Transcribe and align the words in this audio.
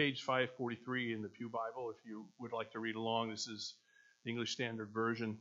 page 0.00 0.22
543 0.22 1.12
in 1.12 1.20
the 1.20 1.28
Pew 1.28 1.50
Bible, 1.50 1.90
if 1.90 2.08
you 2.08 2.24
would 2.38 2.54
like 2.54 2.72
to 2.72 2.78
read 2.78 2.96
along. 2.96 3.28
This 3.28 3.46
is 3.46 3.74
the 4.24 4.30
English 4.30 4.52
Standard 4.52 4.88
Version. 4.94 5.36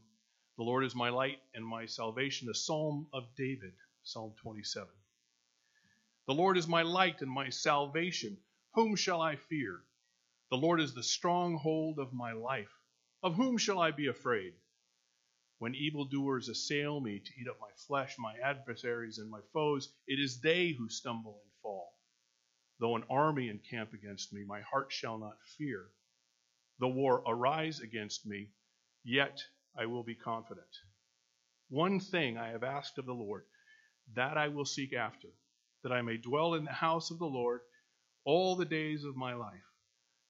The 0.57 0.65
Lord 0.65 0.83
is 0.83 0.93
my 0.93 1.07
light 1.07 1.37
and 1.55 1.65
my 1.65 1.85
salvation, 1.85 2.49
a 2.49 2.53
psalm 2.53 3.07
of 3.13 3.23
David, 3.37 3.71
Psalm 4.03 4.33
27. 4.41 4.89
The 6.27 6.33
Lord 6.33 6.57
is 6.57 6.67
my 6.67 6.81
light 6.81 7.21
and 7.21 7.31
my 7.31 7.47
salvation. 7.51 8.35
Whom 8.73 8.97
shall 8.97 9.21
I 9.21 9.37
fear? 9.37 9.79
The 10.51 10.57
Lord 10.57 10.81
is 10.81 10.93
the 10.93 11.03
stronghold 11.03 11.97
of 11.97 12.11
my 12.11 12.33
life. 12.33 12.75
Of 13.23 13.35
whom 13.35 13.57
shall 13.57 13.79
I 13.79 13.91
be 13.91 14.07
afraid? 14.07 14.51
When 15.59 15.73
evildoers 15.73 16.49
assail 16.49 16.99
me 16.99 17.19
to 17.19 17.31
eat 17.39 17.47
up 17.47 17.61
my 17.61 17.71
flesh, 17.87 18.17
my 18.19 18.33
adversaries 18.43 19.19
and 19.19 19.31
my 19.31 19.39
foes, 19.53 19.87
it 20.05 20.19
is 20.19 20.41
they 20.41 20.75
who 20.77 20.89
stumble 20.89 21.39
and 21.45 21.51
fall. 21.61 21.88
Though 22.79 22.95
an 22.95 23.03
army 23.09 23.49
encamp 23.49 23.93
against 23.93 24.31
me, 24.31 24.45
my 24.45 24.61
heart 24.61 24.91
shall 24.91 25.17
not 25.17 25.37
fear. 25.57 25.89
The 26.79 26.87
war 26.87 27.21
arise 27.27 27.81
against 27.81 28.25
me, 28.25 28.51
yet 29.03 29.37
I 29.77 29.85
will 29.85 30.03
be 30.03 30.15
confident. 30.15 30.77
One 31.67 31.99
thing 31.99 32.37
I 32.37 32.51
have 32.51 32.63
asked 32.63 32.97
of 32.97 33.05
the 33.05 33.13
Lord, 33.13 33.43
that 34.15 34.37
I 34.37 34.47
will 34.47 34.65
seek 34.65 34.93
after, 34.93 35.27
that 35.83 35.91
I 35.91 36.01
may 36.01 36.17
dwell 36.17 36.53
in 36.53 36.63
the 36.63 36.71
house 36.71 37.11
of 37.11 37.19
the 37.19 37.25
Lord 37.25 37.61
all 38.23 38.55
the 38.55 38.65
days 38.65 39.03
of 39.03 39.17
my 39.17 39.33
life, 39.33 39.65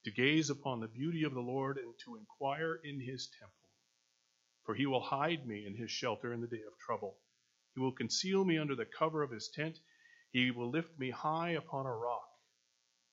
to 0.05 0.11
gaze 0.11 0.49
upon 0.49 0.79
the 0.79 0.87
beauty 0.87 1.23
of 1.23 1.35
the 1.35 1.39
Lord 1.41 1.77
and 1.77 1.93
to 2.05 2.15
inquire 2.15 2.79
in 2.83 2.99
his 2.99 3.29
temple. 3.39 3.53
For 4.65 4.73
he 4.73 4.87
will 4.87 5.01
hide 5.01 5.45
me 5.45 5.65
in 5.67 5.75
his 5.75 5.91
shelter 5.91 6.33
in 6.33 6.41
the 6.41 6.47
day 6.47 6.63
of 6.67 6.77
trouble. 6.79 7.17
He 7.75 7.79
will 7.79 7.91
conceal 7.91 8.43
me 8.43 8.57
under 8.57 8.75
the 8.75 8.85
cover 8.85 9.21
of 9.21 9.31
his 9.31 9.49
tent. 9.49 9.77
He 10.31 10.49
will 10.49 10.71
lift 10.71 10.97
me 10.97 11.11
high 11.11 11.51
upon 11.51 11.85
a 11.85 11.91
rock. 11.95 12.28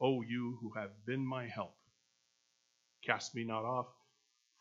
O 0.00 0.22
you 0.22 0.58
who 0.60 0.72
have 0.76 0.90
been 1.06 1.24
my 1.24 1.46
help. 1.46 1.76
Cast 3.04 3.34
me 3.34 3.44
not 3.44 3.64
off, 3.64 3.86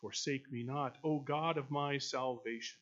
forsake 0.01 0.51
me 0.51 0.63
not, 0.63 0.97
O 1.03 1.19
God 1.19 1.57
of 1.57 1.71
my 1.71 1.97
salvation. 1.97 2.77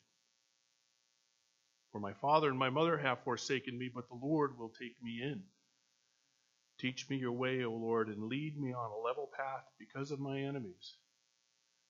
For 1.92 2.00
my 2.00 2.12
father 2.14 2.48
and 2.50 2.58
my 2.58 2.70
mother 2.70 2.98
have 2.98 3.24
forsaken 3.24 3.78
me, 3.78 3.90
but 3.92 4.08
the 4.08 4.18
Lord 4.20 4.58
will 4.58 4.68
take 4.70 5.02
me 5.02 5.22
in. 5.22 5.42
Teach 6.78 7.08
me 7.08 7.16
your 7.16 7.32
way, 7.32 7.64
O 7.64 7.72
Lord, 7.72 8.08
and 8.08 8.24
lead 8.24 8.56
me 8.60 8.72
on 8.72 8.90
a 8.90 9.04
level 9.06 9.28
path 9.34 9.64
because 9.78 10.10
of 10.10 10.20
my 10.20 10.38
enemies. 10.38 10.94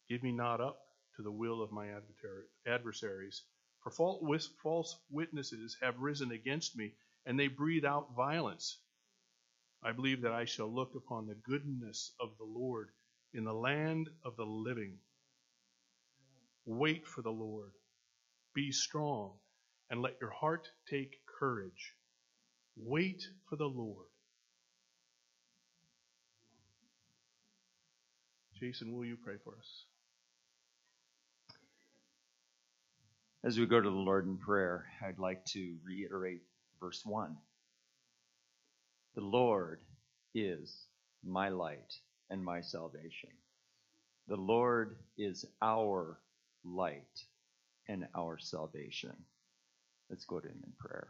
Give 0.08 0.22
me 0.22 0.32
not 0.32 0.60
up 0.60 0.80
to 1.16 1.22
the 1.22 1.32
will 1.32 1.62
of 1.62 1.72
my 1.72 1.88
adversaries. 2.66 3.42
For 3.82 3.90
false 3.90 4.96
witnesses 5.10 5.76
have 5.82 5.98
risen 5.98 6.30
against 6.30 6.76
me, 6.76 6.94
and 7.26 7.38
they 7.38 7.48
breathe 7.48 7.84
out 7.84 8.14
violence. 8.16 8.78
I 9.82 9.92
believe 9.92 10.22
that 10.22 10.32
I 10.32 10.44
shall 10.44 10.72
look 10.72 10.94
upon 10.96 11.26
the 11.26 11.36
goodness 11.46 12.12
of 12.20 12.30
the 12.38 12.44
Lord 12.44 12.88
in 13.34 13.44
the 13.44 13.52
land 13.52 14.08
of 14.24 14.36
the 14.36 14.44
living. 14.44 14.94
Wait 16.66 17.06
for 17.06 17.22
the 17.22 17.30
Lord. 17.30 17.70
Be 18.54 18.72
strong, 18.72 19.32
and 19.90 20.02
let 20.02 20.16
your 20.20 20.30
heart 20.30 20.68
take 20.90 21.20
courage. 21.38 21.94
Wait 22.76 23.22
for 23.48 23.56
the 23.56 23.66
Lord. 23.66 24.06
Jason, 28.58 28.92
will 28.92 29.04
you 29.04 29.16
pray 29.22 29.36
for 29.44 29.54
us? 29.56 29.84
As 33.44 33.58
we 33.58 33.66
go 33.66 33.80
to 33.80 33.88
the 33.88 33.94
Lord 33.96 34.26
in 34.26 34.36
prayer, 34.36 34.86
I'd 35.06 35.18
like 35.18 35.44
to 35.46 35.76
reiterate 35.86 36.42
verse 36.80 37.02
1. 37.04 37.36
The 39.18 39.24
Lord 39.24 39.80
is 40.32 40.86
my 41.24 41.48
light 41.48 41.92
and 42.30 42.40
my 42.44 42.60
salvation. 42.60 43.30
The 44.28 44.36
Lord 44.36 44.94
is 45.16 45.44
our 45.60 46.20
light 46.64 47.24
and 47.88 48.06
our 48.16 48.38
salvation. 48.38 49.16
Let's 50.08 50.24
go 50.24 50.38
to 50.38 50.46
Him 50.46 50.62
in 50.64 50.72
prayer. 50.78 51.08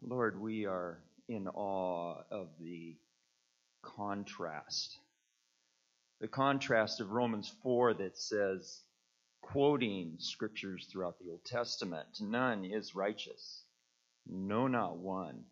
Lord, 0.00 0.40
we 0.40 0.64
are 0.64 1.02
in 1.28 1.46
awe 1.46 2.22
of 2.30 2.48
the 2.58 2.96
contrast. 3.82 4.96
The 6.22 6.28
contrast 6.28 7.02
of 7.02 7.10
Romans 7.10 7.52
4 7.62 7.92
that 7.92 8.16
says, 8.16 8.80
quoting 9.42 10.14
scriptures 10.16 10.88
throughout 10.90 11.18
the 11.18 11.28
Old 11.28 11.44
Testament. 11.44 12.08
None 12.18 12.64
is 12.64 12.94
righteous. 12.94 13.64
No, 14.28 14.66
not 14.66 14.98
one. 14.98 15.44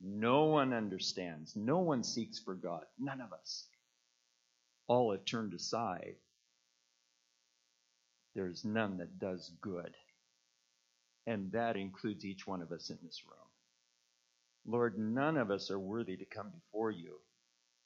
No 0.00 0.44
one 0.44 0.72
understands. 0.72 1.56
No 1.56 1.78
one 1.78 2.02
seeks 2.02 2.38
for 2.38 2.54
God. 2.54 2.84
None 2.98 3.20
of 3.20 3.32
us. 3.32 3.66
All 4.88 5.12
have 5.12 5.24
turned 5.24 5.54
aside. 5.54 6.16
There 8.34 8.48
is 8.48 8.64
none 8.64 8.98
that 8.98 9.18
does 9.18 9.50
good. 9.60 9.94
And 11.26 11.52
that 11.52 11.76
includes 11.76 12.24
each 12.24 12.46
one 12.46 12.62
of 12.62 12.72
us 12.72 12.90
in 12.90 12.98
this 13.02 13.22
room. 13.26 13.38
Lord, 14.66 14.98
none 14.98 15.36
of 15.36 15.50
us 15.50 15.70
are 15.70 15.78
worthy 15.78 16.16
to 16.16 16.24
come 16.24 16.50
before 16.50 16.90
you, 16.90 17.18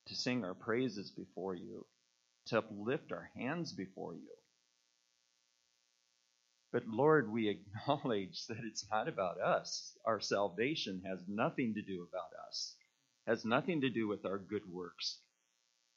to 0.06 0.14
sing 0.14 0.44
our 0.44 0.54
praises 0.54 1.10
before 1.10 1.54
you, 1.54 1.86
to 2.46 2.58
uplift 2.58 3.12
our 3.12 3.30
hands 3.36 3.72
before 3.72 4.14
you. 4.14 4.30
But 6.72 6.88
Lord, 6.88 7.30
we 7.30 7.48
acknowledge 7.48 8.46
that 8.48 8.64
it's 8.64 8.84
not 8.90 9.08
about 9.08 9.40
us. 9.40 9.96
Our 10.04 10.20
salvation 10.20 11.02
has 11.06 11.20
nothing 11.28 11.74
to 11.74 11.82
do 11.82 12.02
about 12.02 12.32
us, 12.48 12.74
has 13.26 13.44
nothing 13.44 13.80
to 13.82 13.90
do 13.90 14.08
with 14.08 14.26
our 14.26 14.38
good 14.38 14.68
works, 14.70 15.20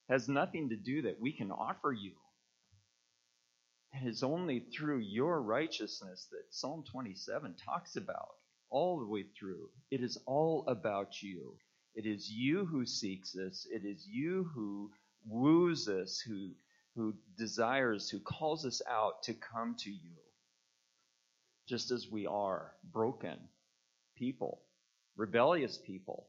has 0.10 0.30
nothing 0.30 0.70
to 0.70 0.76
do 0.76 1.02
that 1.04 1.20
we 1.20 1.34
can 1.34 1.52
offer 1.52 1.92
you. 1.92 2.14
It 3.94 4.08
is 4.08 4.22
only 4.22 4.60
through 4.60 5.00
your 5.00 5.42
righteousness 5.42 6.28
that 6.32 6.54
Psalm 6.54 6.84
27 6.84 7.56
talks 7.56 7.96
about 7.96 8.36
all 8.70 9.00
the 9.00 9.08
way 9.08 9.24
through. 9.24 9.70
It 9.90 10.04
is 10.04 10.18
all 10.28 10.66
about 10.68 11.22
you. 11.24 11.58
It 11.96 12.06
is 12.06 12.30
you 12.30 12.66
who 12.66 12.86
seeks 12.86 13.36
us. 13.36 13.66
It 13.72 13.84
is 13.86 14.08
you 14.08 14.44
who 14.54 14.92
woos 15.26 15.90
us, 15.90 16.20
who, 16.20 16.52
who 16.96 17.16
desires, 17.38 18.10
who 18.10 18.20
calls 18.20 18.66
us 18.66 18.82
out 18.88 19.24
to 19.24 19.34
come 19.34 19.76
to 19.80 19.90
you 19.90 20.16
just 21.70 21.92
as 21.92 22.08
we 22.12 22.26
are 22.26 22.72
broken 22.92 23.38
people, 24.18 24.62
rebellious 25.16 25.78
people. 25.78 26.28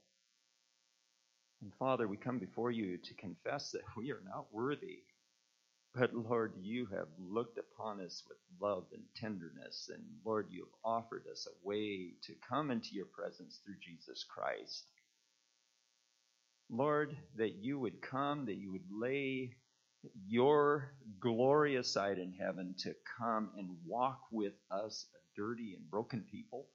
And 1.62 1.72
Father, 1.78 2.06
we 2.06 2.16
come 2.16 2.38
before 2.38 2.70
you 2.70 2.98
to 2.98 3.14
confess 3.14 3.70
that 3.72 3.82
we 3.96 4.12
are 4.12 4.22
not 4.24 4.46
worthy. 4.52 5.00
But 5.94 6.14
Lord, 6.14 6.52
you 6.60 6.86
have 6.86 7.08
looked 7.18 7.58
upon 7.58 8.00
us 8.00 8.22
with 8.28 8.38
love 8.60 8.84
and 8.92 9.02
tenderness. 9.16 9.90
And 9.92 10.04
Lord, 10.24 10.46
you 10.50 10.60
have 10.60 10.78
offered 10.84 11.24
us 11.30 11.48
a 11.48 11.66
way 11.66 12.12
to 12.22 12.34
come 12.48 12.70
into 12.70 12.90
your 12.92 13.06
presence 13.06 13.60
through 13.64 13.74
Jesus 13.82 14.24
Christ. 14.24 14.84
Lord, 16.70 17.16
that 17.36 17.56
you 17.56 17.80
would 17.80 18.00
come, 18.00 18.46
that 18.46 18.56
you 18.56 18.70
would 18.70 18.88
lay 18.92 19.56
your 20.26 20.92
glory 21.18 21.76
aside 21.76 22.18
in 22.18 22.32
heaven 22.32 22.74
to 22.78 22.94
come 23.18 23.50
and 23.58 23.70
walk 23.84 24.20
with 24.30 24.54
us, 24.70 25.06
dirty 25.36 25.74
and 25.74 25.90
broken 25.90 26.24
people. 26.30 26.66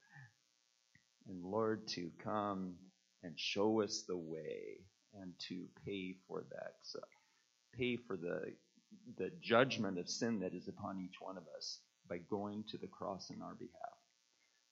And 1.27 1.43
Lord, 1.43 1.87
to 1.89 2.11
come 2.23 2.75
and 3.23 3.33
show 3.39 3.81
us 3.81 4.03
the 4.07 4.17
way 4.17 4.79
and 5.19 5.33
to 5.47 5.65
pay 5.85 6.15
for 6.27 6.43
that, 6.51 6.75
uh, 6.95 7.05
pay 7.77 7.97
for 7.97 8.17
the, 8.17 8.53
the 9.17 9.31
judgment 9.41 9.97
of 9.97 10.09
sin 10.09 10.39
that 10.41 10.53
is 10.53 10.67
upon 10.67 10.99
each 10.99 11.15
one 11.19 11.37
of 11.37 11.43
us 11.57 11.79
by 12.09 12.17
going 12.29 12.63
to 12.69 12.77
the 12.77 12.87
cross 12.87 13.29
in 13.29 13.41
our 13.41 13.55
behalf. 13.55 13.97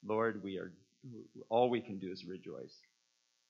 Lord, 0.05 0.43
we 0.43 0.57
are, 0.57 0.71
all 1.49 1.69
we 1.69 1.81
can 1.81 1.97
do 1.97 2.11
is 2.11 2.25
rejoice. 2.25 2.77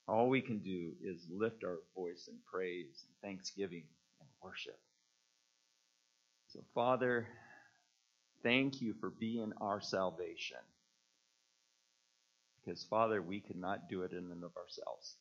All 0.08 0.30
we 0.30 0.42
can 0.42 0.60
do 0.60 0.92
is 1.04 1.28
lift 1.32 1.64
our 1.64 1.80
voice 1.96 2.28
in 2.28 2.36
praise 2.52 3.06
and 3.06 3.16
thanksgiving 3.22 3.84
and 4.20 4.30
worship. 4.42 4.80
So, 6.50 6.60
Father, 6.76 7.28
thank 8.44 8.82
you 8.82 8.94
for 9.00 9.10
being 9.10 9.54
our 9.62 9.82
salvation. 9.82 10.58
Because, 12.66 12.84
Father, 12.84 13.22
we 13.22 13.42
could 13.42 13.58
not 13.58 13.90
do 13.90 14.04
it 14.04 14.12
in 14.12 14.32
and 14.32 14.44
of 14.44 14.52
ourselves. 14.58 15.18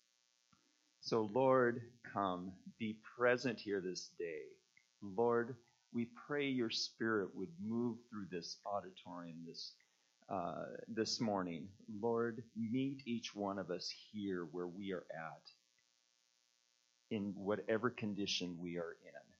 So, 1.00 1.28
Lord, 1.34 1.82
come, 2.12 2.52
be 2.78 2.98
present 3.16 3.58
here 3.58 3.80
this 3.80 4.10
day. 4.18 4.42
Lord, 5.02 5.56
we 5.92 6.08
pray 6.26 6.48
your 6.48 6.70
spirit 6.70 7.30
would 7.34 7.50
move 7.64 7.98
through 8.10 8.26
this 8.30 8.58
auditorium 8.66 9.38
this 9.46 9.72
uh, 10.30 10.64
this 10.88 11.20
morning. 11.20 11.68
Lord, 12.00 12.42
meet 12.56 13.02
each 13.06 13.34
one 13.34 13.58
of 13.58 13.70
us 13.70 13.92
here 14.12 14.46
where 14.52 14.68
we 14.68 14.92
are 14.92 15.04
at, 15.12 15.50
in 17.10 17.34
whatever 17.36 17.90
condition 17.90 18.56
we 18.60 18.78
are 18.78 18.96
in. 19.04 19.31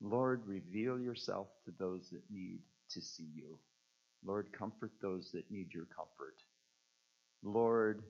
Lord, 0.00 0.42
reveal 0.46 0.98
yourself 0.98 1.48
to 1.64 1.72
those 1.78 2.10
that 2.10 2.22
need 2.30 2.60
to 2.90 3.00
see 3.00 3.28
you. 3.34 3.58
Lord, 4.24 4.52
comfort 4.52 4.92
those 5.00 5.30
that 5.32 5.50
need 5.50 5.72
your 5.72 5.86
comfort. 5.86 6.36
Lord, 7.42 8.02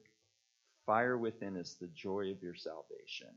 fire 0.87 1.19
within 1.19 1.57
us 1.57 1.77
the 1.81 1.89
joy 1.89 2.31
of 2.31 2.43
your 2.43 2.55
salvation. 2.55 3.35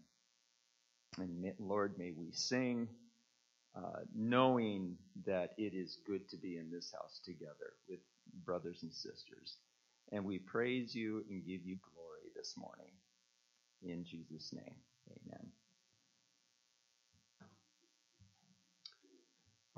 And 1.18 1.54
Lord, 1.60 1.98
may 1.98 2.12
we 2.12 2.32
sing 2.32 2.88
uh, 3.76 4.02
knowing 4.16 4.98
that 5.26 5.54
it 5.58 5.74
is 5.74 6.00
good 6.08 6.28
to 6.30 6.38
be 6.38 6.58
in 6.58 6.72
this 6.72 6.92
house 6.92 7.20
together 7.24 7.74
with 7.88 8.00
brothers 8.46 8.84
and 8.84 8.94
sisters. 8.94 9.58
And 10.12 10.26
we 10.26 10.40
praise 10.40 10.96
you 10.96 11.24
and 11.30 11.46
give 11.46 11.66
you 11.66 11.78
glory 11.94 12.32
this 12.36 12.56
morning. 12.58 12.94
In 13.84 14.04
Jesus' 14.04 14.52
name, 14.54 14.76
amen. 15.10 15.52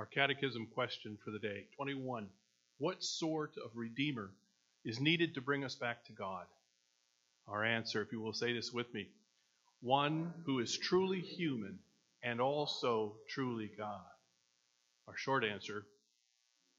Our 0.02 0.08
catechism 0.08 0.66
question 0.74 1.16
for 1.24 1.30
the 1.30 1.38
day 1.38 1.68
21. 1.76 2.28
What 2.80 3.04
sort 3.04 3.52
of 3.64 3.70
Redeemer 3.76 4.32
is 4.84 5.00
needed 5.00 5.36
to 5.36 5.42
bring 5.42 5.64
us 5.64 5.76
back 5.76 6.04
to 6.06 6.12
God? 6.12 6.48
Our 7.48 7.64
answer, 7.64 8.02
if 8.02 8.12
you 8.12 8.20
will 8.20 8.34
say 8.34 8.52
this 8.52 8.72
with 8.74 8.92
me, 8.96 9.10
one 9.80 10.34
who 10.48 10.58
is 10.58 10.76
truly 10.76 11.20
human 11.20 11.78
and 12.24 12.42
also 12.42 13.18
truly 13.30 13.70
God. 13.78 14.02
Our 15.08 15.16
short 15.16 15.46
answer, 15.46 15.86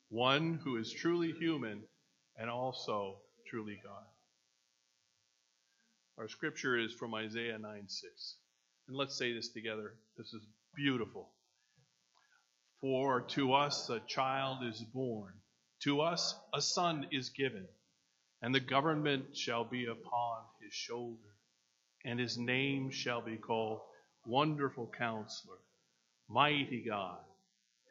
one 0.08 0.58
who 0.64 0.76
is 0.78 0.90
truly 0.90 1.30
human 1.30 1.84
and 2.36 2.50
also 2.50 3.18
truly 3.46 3.78
God. 3.84 4.02
Our 6.18 6.26
scripture 6.26 6.76
is 6.76 6.92
from 6.92 7.14
Isaiah 7.14 7.56
9 7.56 7.84
6. 7.86 8.34
And 8.88 8.96
let's 8.96 9.16
say 9.16 9.32
this 9.32 9.50
together. 9.50 9.94
This 10.18 10.34
is 10.34 10.42
beautiful. 10.74 11.28
For 12.82 13.20
to 13.20 13.52
us 13.52 13.88
a 13.90 14.00
child 14.00 14.64
is 14.64 14.82
born, 14.92 15.32
to 15.84 16.00
us 16.00 16.34
a 16.52 16.60
son 16.60 17.06
is 17.12 17.30
given, 17.30 17.68
and 18.42 18.52
the 18.52 18.58
government 18.58 19.36
shall 19.36 19.64
be 19.64 19.86
upon 19.86 20.42
his 20.60 20.74
shoulder, 20.74 21.36
and 22.04 22.18
his 22.18 22.36
name 22.36 22.90
shall 22.90 23.22
be 23.22 23.36
called 23.36 23.82
Wonderful 24.26 24.92
Counselor, 24.98 25.58
Mighty 26.28 26.82
God, 26.82 27.20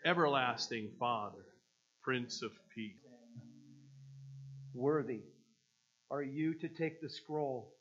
Everlasting 0.03 0.91
Father, 0.99 1.45
Prince 2.03 2.41
of 2.41 2.51
Peace. 2.75 2.97
Worthy 4.73 5.21
are 6.09 6.21
you 6.21 6.53
to 6.55 6.67
take 6.67 6.99
the 6.99 7.09
scroll 7.09 7.73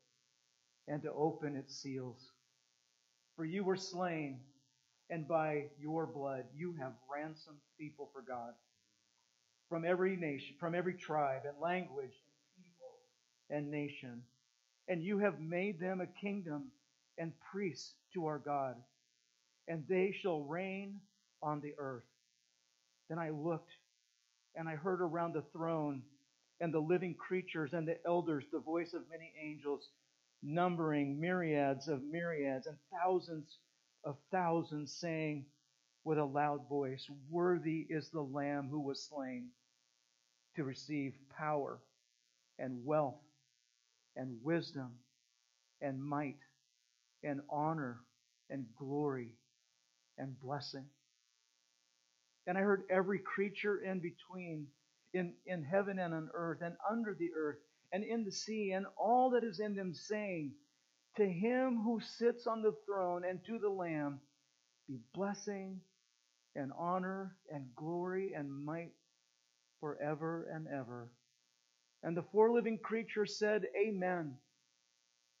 and 0.87 1.01
to 1.03 1.11
open 1.11 1.57
its 1.57 1.75
seals. 1.75 2.31
For 3.35 3.43
you 3.43 3.65
were 3.65 3.75
slain 3.75 4.39
and 5.11 5.27
by 5.27 5.65
your 5.77 6.07
blood 6.07 6.45
you 6.55 6.73
have 6.79 6.93
ransomed 7.13 7.59
people 7.77 8.09
for 8.13 8.21
God 8.21 8.53
from 9.69 9.85
every 9.85 10.15
nation, 10.15 10.55
from 10.59 10.73
every 10.73 10.93
tribe 10.93 11.41
and 11.45 11.59
language 11.61 12.15
and 12.15 12.65
people 12.65 12.97
and 13.49 13.69
nation. 13.69 14.23
And 14.87 15.03
you 15.03 15.19
have 15.19 15.39
made 15.39 15.79
them 15.79 16.01
a 16.01 16.07
kingdom 16.07 16.71
and 17.17 17.33
priests 17.51 17.93
to 18.13 18.25
our 18.25 18.39
God, 18.39 18.75
and 19.67 19.83
they 19.87 20.15
shall 20.21 20.41
reign 20.41 20.99
on 21.43 21.61
the 21.61 21.73
earth. 21.77 22.03
Then 23.09 23.19
I 23.19 23.29
looked, 23.29 23.71
and 24.55 24.67
I 24.67 24.75
heard 24.75 25.01
around 25.01 25.33
the 25.33 25.43
throne 25.53 26.01
and 26.59 26.73
the 26.73 26.79
living 26.79 27.15
creatures 27.15 27.73
and 27.73 27.87
the 27.87 27.97
elders 28.05 28.45
the 28.51 28.59
voice 28.59 28.93
of 28.93 29.09
many 29.09 29.31
angels, 29.41 29.89
numbering 30.43 31.19
myriads 31.19 31.87
of 31.87 32.01
myriads 32.03 32.67
and 32.67 32.77
thousands 32.91 33.57
of 34.03 34.17
thousands 34.31 34.93
saying 34.93 35.45
with 36.03 36.17
a 36.17 36.23
loud 36.25 36.67
voice, 36.67 37.07
Worthy 37.29 37.85
is 37.89 38.09
the 38.09 38.21
Lamb 38.21 38.67
who 38.69 38.79
was 38.79 39.03
slain 39.03 39.49
to 40.55 40.63
receive 40.63 41.13
power 41.37 41.79
and 42.59 42.85
wealth 42.85 43.21
and 44.15 44.37
wisdom 44.43 44.91
and 45.81 46.03
might 46.03 46.37
and 47.23 47.41
honor 47.49 48.01
and 48.49 48.65
glory 48.77 49.35
and 50.17 50.39
blessing. 50.39 50.85
And 52.47 52.57
I 52.57 52.61
heard 52.61 52.83
every 52.89 53.19
creature 53.19 53.79
in 53.79 53.99
between, 53.99 54.67
in, 55.13 55.33
in 55.45 55.63
heaven 55.63 55.99
and 55.99 56.13
on 56.13 56.29
earth, 56.33 56.59
and 56.61 56.75
under 56.89 57.13
the 57.13 57.29
earth, 57.37 57.57
and 57.91 58.03
in 58.03 58.23
the 58.23 58.31
sea, 58.31 58.71
and 58.71 58.85
all 58.97 59.29
that 59.31 59.43
is 59.43 59.59
in 59.59 59.75
them, 59.75 59.93
saying, 59.93 60.51
to 61.17 61.25
him 61.25 61.81
who 61.83 61.99
sits 62.17 62.47
on 62.47 62.61
the 62.61 62.73
throne 62.85 63.23
and 63.27 63.43
to 63.45 63.59
the 63.59 63.69
Lamb 63.69 64.19
be 64.87 64.99
blessing 65.13 65.79
and 66.55 66.71
honor 66.77 67.35
and 67.51 67.65
glory 67.75 68.33
and 68.35 68.51
might 68.51 68.91
forever 69.79 70.47
and 70.53 70.67
ever. 70.67 71.11
And 72.03 72.15
the 72.15 72.23
four 72.31 72.51
living 72.51 72.77
creatures 72.77 73.37
said, 73.37 73.63
Amen. 73.77 74.35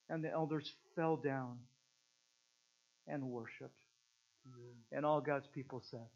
And 0.09 0.23
the 0.23 0.31
elders 0.31 0.73
fell 0.95 1.15
down 1.15 1.57
and 3.07 3.23
worshiped. 3.23 3.83
Amen. 4.45 4.75
And 4.91 5.05
all 5.05 5.21
God's 5.21 5.47
people 5.47 5.81
said, 5.89 6.07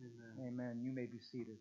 Amen. 0.00 0.46
Amen. 0.48 0.80
You 0.82 0.92
may 0.92 1.06
be 1.06 1.18
seated. 1.18 1.56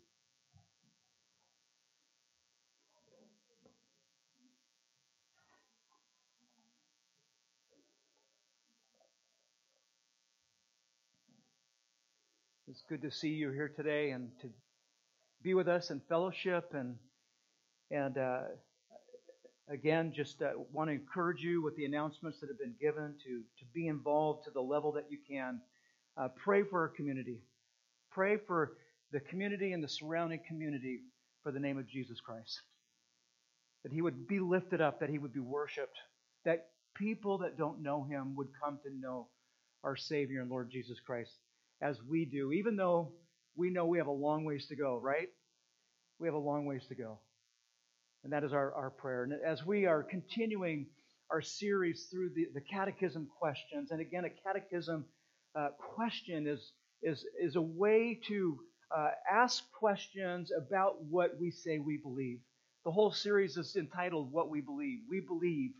It's 12.78 12.86
good 12.88 13.02
to 13.02 13.10
see 13.10 13.30
you 13.30 13.50
here 13.50 13.70
today 13.76 14.12
and 14.12 14.30
to 14.40 14.52
be 15.42 15.56
with 15.56 15.68
us 15.68 15.90
in 15.90 16.00
fellowship 16.08 16.76
and 16.76 16.96
and 17.90 18.20
uh, 18.20 18.42
again, 19.68 20.14
just 20.16 20.44
uh, 20.44 20.52
want 20.72 20.90
to 20.90 20.94
encourage 20.94 21.42
you 21.42 21.64
with 21.64 21.76
the 21.76 21.86
announcements 21.86 22.40
that 22.40 22.50
have 22.50 22.60
been 22.60 22.76
given 22.80 23.16
to 23.26 23.42
to 23.58 23.66
be 23.74 23.88
involved 23.88 24.44
to 24.44 24.52
the 24.52 24.62
level 24.62 24.92
that 24.92 25.06
you 25.10 25.18
can. 25.28 25.60
Uh, 26.18 26.28
pray 26.36 26.62
for 26.62 26.82
our 26.82 26.90
community. 26.90 27.42
Pray 28.12 28.38
for 28.38 28.74
the 29.12 29.22
community 29.22 29.74
and 29.74 29.84
the 29.84 29.90
surrounding 29.90 30.42
community 30.48 31.00
for 31.42 31.52
the 31.52 31.60
name 31.60 31.80
of 31.80 31.88
Jesus 31.88 32.22
Christ. 32.22 32.62
That 33.82 33.92
he 33.92 34.04
would 34.04 34.28
be 34.28 34.40
lifted 34.40 34.82
up, 34.82 35.00
that 35.00 35.10
he 35.10 35.18
would 35.18 35.34
be 35.34 35.40
worshiped, 35.40 35.98
that 36.46 36.68
people 36.96 37.40
that 37.40 37.58
don't 37.58 37.82
know 37.82 38.04
him 38.04 38.36
would 38.36 38.50
come 38.64 38.78
to 38.84 38.94
know 38.94 39.30
our 39.84 39.96
Savior 39.96 40.42
and 40.42 40.52
Lord 40.52 40.70
Jesus 40.70 41.00
Christ 41.00 41.40
as 41.82 41.98
we 42.10 42.26
do, 42.26 42.52
even 42.52 42.76
though 42.76 43.14
we 43.56 43.70
know 43.70 43.86
we 43.86 43.98
have 43.98 44.08
a 44.08 44.12
long 44.12 44.44
ways 44.44 44.68
to 44.68 44.76
go, 44.76 45.00
right? 45.02 45.28
We 46.20 46.28
have 46.28 46.36
a 46.36 46.40
long 46.40 46.66
ways 46.66 46.86
to 46.90 46.96
go. 46.96 47.20
And 48.24 48.34
that 48.34 48.44
is 48.44 48.54
our, 48.54 48.74
our 48.74 48.90
prayer. 48.90 49.24
And 49.24 49.34
as 49.46 49.66
we 49.66 49.86
are 49.86 50.04
continuing 50.04 50.88
our 51.32 51.42
series 51.42 52.08
through 52.12 52.32
the, 52.36 52.48
the 52.54 52.62
catechism 52.62 53.28
questions, 53.40 53.92
and 53.92 54.02
again, 54.02 54.26
a 54.26 54.30
catechism 54.30 55.06
uh, 55.56 55.70
question 55.96 56.48
is, 56.48 56.72
is, 57.02 57.24
is 57.42 57.56
a 57.56 57.62
way 57.62 58.20
to 58.28 58.60
uh, 58.96 59.10
ask 59.32 59.64
questions 59.72 60.52
about 60.52 61.04
what 61.04 61.40
we 61.40 61.52
say 61.52 61.80
we 61.80 61.98
believe. 61.98 62.40
The 62.86 62.92
whole 62.92 63.12
series 63.12 63.58
is 63.58 63.76
entitled 63.76 64.32
What 64.32 64.50
We 64.50 64.62
Believe. 64.62 65.00
We 65.10 65.20
believe. 65.20 65.72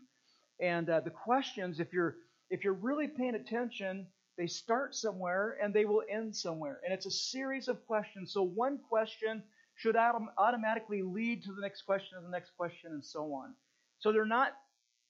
And 0.60 0.90
uh, 0.90 1.00
the 1.00 1.10
questions, 1.10 1.80
if 1.80 1.92
you're 1.92 2.16
if 2.50 2.64
you're 2.64 2.74
really 2.74 3.08
paying 3.08 3.34
attention, 3.34 4.06
they 4.38 4.46
start 4.46 4.94
somewhere 4.94 5.58
and 5.60 5.74
they 5.74 5.84
will 5.84 6.02
end 6.08 6.34
somewhere. 6.34 6.80
And 6.84 6.94
it's 6.94 7.06
a 7.06 7.10
series 7.10 7.68
of 7.68 7.84
questions. 7.86 8.32
So 8.32 8.42
one 8.42 8.78
question 8.88 9.42
should 9.74 9.96
autom- 9.96 10.28
automatically 10.38 11.02
lead 11.02 11.42
to 11.42 11.52
the 11.52 11.60
next 11.60 11.82
question 11.82 12.16
and 12.16 12.26
the 12.26 12.30
next 12.30 12.52
question 12.56 12.92
and 12.92 13.04
so 13.04 13.34
on. 13.34 13.54
So 13.98 14.12
they're 14.12 14.24
not, 14.24 14.52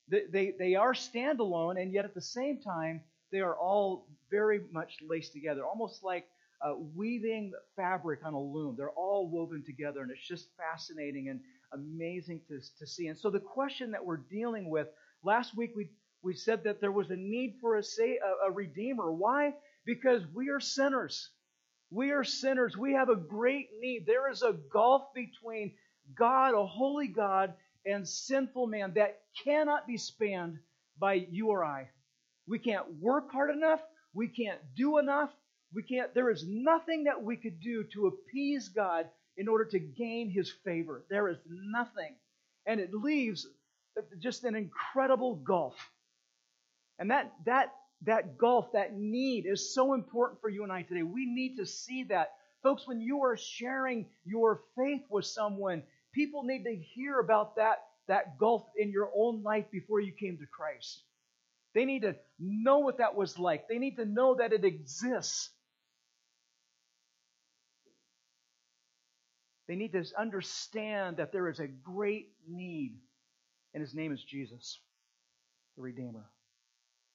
they, 0.08 0.22
they, 0.32 0.54
they 0.58 0.74
are 0.74 0.94
standalone, 0.94 1.80
and 1.80 1.92
yet 1.92 2.06
at 2.06 2.14
the 2.14 2.22
same 2.22 2.58
time, 2.58 3.02
they 3.30 3.40
are 3.40 3.54
all 3.54 4.08
very 4.30 4.60
much 4.72 4.96
laced 5.06 5.32
together, 5.34 5.64
almost 5.64 6.02
like 6.02 6.26
uh, 6.64 6.74
weaving 6.96 7.52
fabric 7.76 8.20
on 8.24 8.32
a 8.32 8.40
loom. 8.40 8.74
They're 8.76 8.90
all 8.90 9.28
woven 9.28 9.62
together, 9.64 10.00
and 10.00 10.10
it's 10.10 10.26
just 10.26 10.48
fascinating 10.56 11.28
and 11.28 11.40
amazing 11.74 12.40
to, 12.48 12.60
to 12.78 12.86
see. 12.86 13.08
And 13.08 13.18
so 13.18 13.28
the 13.30 13.40
question 13.40 13.90
that 13.90 14.04
we're 14.04 14.16
dealing 14.16 14.70
with, 14.70 14.88
last 15.22 15.54
week 15.54 15.72
we 15.76 15.90
we 16.22 16.34
said 16.34 16.64
that 16.64 16.80
there 16.80 16.92
was 16.92 17.10
a 17.10 17.16
need 17.16 17.56
for 17.60 17.76
a, 17.76 17.82
say, 17.82 18.18
a, 18.18 18.48
a 18.48 18.52
redeemer. 18.52 19.12
Why? 19.12 19.54
Because 19.84 20.22
we 20.34 20.50
are 20.50 20.60
sinners. 20.60 21.30
We 21.90 22.10
are 22.10 22.24
sinners. 22.24 22.76
We 22.76 22.94
have 22.94 23.08
a 23.08 23.16
great 23.16 23.68
need. 23.80 24.04
There 24.06 24.30
is 24.30 24.42
a 24.42 24.56
gulf 24.72 25.14
between 25.14 25.72
God, 26.16 26.54
a 26.54 26.66
holy 26.66 27.08
God, 27.08 27.54
and 27.86 28.06
sinful 28.06 28.66
man 28.66 28.94
that 28.94 29.20
cannot 29.44 29.86
be 29.86 29.96
spanned 29.96 30.58
by 30.98 31.14
you 31.30 31.48
or 31.48 31.64
I. 31.64 31.88
We 32.46 32.58
can't 32.58 33.00
work 33.00 33.30
hard 33.30 33.50
enough. 33.50 33.80
We 34.12 34.28
can't 34.28 34.60
do 34.76 34.98
enough. 34.98 35.30
We 35.72 35.82
can't, 35.82 36.12
there 36.14 36.30
is 36.30 36.44
nothing 36.46 37.04
that 37.04 37.22
we 37.22 37.36
could 37.36 37.60
do 37.60 37.84
to 37.94 38.06
appease 38.08 38.68
God 38.68 39.06
in 39.36 39.48
order 39.48 39.64
to 39.66 39.78
gain 39.78 40.30
his 40.30 40.52
favor. 40.64 41.04
There 41.08 41.28
is 41.28 41.38
nothing. 41.48 42.16
And 42.66 42.80
it 42.80 42.92
leaves 42.92 43.46
just 44.18 44.44
an 44.44 44.54
incredible 44.56 45.36
gulf. 45.36 45.74
And 46.98 47.10
that, 47.10 47.32
that, 47.46 47.74
that 48.02 48.38
gulf, 48.38 48.72
that 48.72 48.94
need 48.94 49.46
is 49.46 49.74
so 49.74 49.94
important 49.94 50.40
for 50.40 50.48
you 50.48 50.62
and 50.62 50.72
I 50.72 50.82
today. 50.82 51.02
We 51.02 51.26
need 51.26 51.56
to 51.56 51.66
see 51.66 52.04
that. 52.04 52.32
Folks, 52.62 52.86
when 52.86 53.00
you 53.00 53.22
are 53.22 53.36
sharing 53.36 54.06
your 54.24 54.62
faith 54.76 55.02
with 55.10 55.24
someone, 55.24 55.84
people 56.12 56.42
need 56.42 56.64
to 56.64 56.74
hear 56.74 57.20
about 57.20 57.56
that, 57.56 57.84
that 58.08 58.38
gulf 58.38 58.64
in 58.76 58.90
your 58.90 59.10
own 59.16 59.42
life 59.42 59.66
before 59.70 60.00
you 60.00 60.12
came 60.12 60.38
to 60.38 60.46
Christ. 60.46 61.02
They 61.74 61.84
need 61.84 62.02
to 62.02 62.16
know 62.40 62.78
what 62.78 62.98
that 62.98 63.14
was 63.14 63.38
like. 63.38 63.68
They 63.68 63.78
need 63.78 63.96
to 63.96 64.04
know 64.04 64.36
that 64.36 64.52
it 64.52 64.64
exists. 64.64 65.50
They 69.68 69.76
need 69.76 69.92
to 69.92 70.02
understand 70.18 71.18
that 71.18 71.30
there 71.30 71.48
is 71.48 71.60
a 71.60 71.68
great 71.68 72.30
need, 72.48 72.96
and 73.74 73.82
his 73.82 73.94
name 73.94 74.12
is 74.12 74.24
Jesus, 74.24 74.80
the 75.76 75.82
Redeemer. 75.82 76.24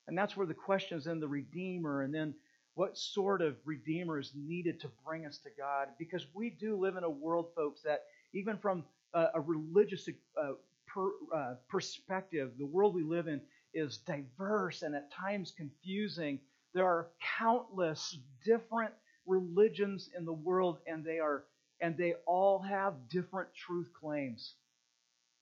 And 0.08 0.18
that's 0.18 0.36
where 0.36 0.48
the 0.48 0.54
question 0.54 0.98
is 0.98 1.08
in 1.08 1.20
the 1.20 1.28
Redeemer, 1.28 2.02
and 2.02 2.14
then 2.14 2.34
what 2.76 2.98
sort 2.98 3.42
of 3.42 3.56
Redeemer 3.66 4.20
is 4.20 4.32
needed 4.36 4.80
to 4.82 4.90
bring 5.06 5.26
us 5.26 5.38
to 5.40 5.50
God. 5.58 5.90
Because 5.98 6.26
we 6.34 6.50
do 6.50 6.76
live 6.76 6.98
in 6.98 7.04
a 7.04 7.10
world, 7.10 7.52
folks, 7.56 7.82
that 7.84 8.04
even 8.34 8.58
from 8.58 8.84
a, 9.14 9.28
a 9.36 9.42
religious 9.42 10.10
uh, 10.42 10.54
per, 10.88 11.10
uh, 11.34 11.56
perspective, 11.70 12.52
the 12.58 12.66
world 12.66 12.96
we 12.96 13.04
live 13.04 13.28
in 13.28 13.42
is 13.74 13.98
diverse 13.98 14.82
and 14.82 14.96
at 14.96 15.12
times 15.12 15.54
confusing. 15.56 16.40
There 16.74 16.86
are 16.86 17.08
countless 17.38 18.18
different 18.44 18.94
religions 19.26 20.10
in 20.18 20.26
the 20.26 20.34
world, 20.34 20.80
and 20.88 21.04
they 21.04 21.20
are 21.20 21.46
and 21.82 21.98
they 21.98 22.14
all 22.26 22.60
have 22.60 23.10
different 23.10 23.50
truth 23.54 23.90
claims. 24.00 24.56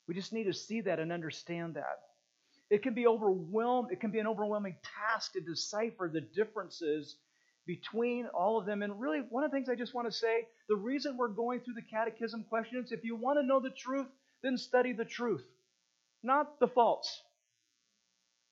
We 0.07 0.15
just 0.15 0.33
need 0.33 0.45
to 0.45 0.53
see 0.53 0.81
that 0.81 0.99
and 0.99 1.11
understand 1.11 1.75
that. 1.75 1.99
It 2.71 2.81
can 2.81 2.93
be 2.93 3.05
overwhelmed, 3.05 3.91
it 3.91 3.99
can 3.99 4.11
be 4.11 4.19
an 4.19 4.27
overwhelming 4.27 4.77
task 5.11 5.33
to 5.33 5.41
decipher 5.41 6.09
the 6.11 6.21
differences 6.21 7.17
between 7.67 8.27
all 8.27 8.57
of 8.57 8.65
them. 8.65 8.81
And 8.81 8.99
really, 8.99 9.19
one 9.29 9.43
of 9.43 9.51
the 9.51 9.57
things 9.57 9.69
I 9.69 9.75
just 9.75 9.93
want 9.93 10.07
to 10.07 10.11
say 10.11 10.47
the 10.69 10.75
reason 10.77 11.17
we're 11.17 11.27
going 11.27 11.59
through 11.59 11.73
the 11.75 11.81
catechism 11.83 12.45
questions, 12.49 12.93
if 12.93 13.03
you 13.03 13.17
want 13.17 13.37
to 13.39 13.43
know 13.45 13.59
the 13.59 13.71
truth, 13.71 14.07
then 14.41 14.57
study 14.57 14.93
the 14.93 15.05
truth, 15.05 15.43
not 16.23 16.59
the 16.61 16.67
false. 16.69 17.21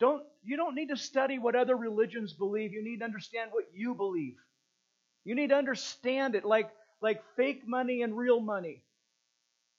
Don't, 0.02 0.24
you 0.44 0.58
don't 0.58 0.76
need 0.76 0.90
to 0.90 0.98
study 0.98 1.40
what 1.40 1.56
other 1.56 1.76
religions 1.78 2.34
believe. 2.34 2.74
You 2.74 2.84
need 2.84 3.00
to 3.00 3.06
understand 3.06 3.52
what 3.54 3.66
you 3.74 3.96
believe. 3.96 4.36
You 5.24 5.36
need 5.36 5.50
to 5.50 5.56
understand 5.56 6.36
it 6.36 6.46
like 6.46 6.70
like 7.02 7.24
fake 7.38 7.66
money 7.66 8.02
and 8.02 8.18
real 8.18 8.42
money. 8.42 8.84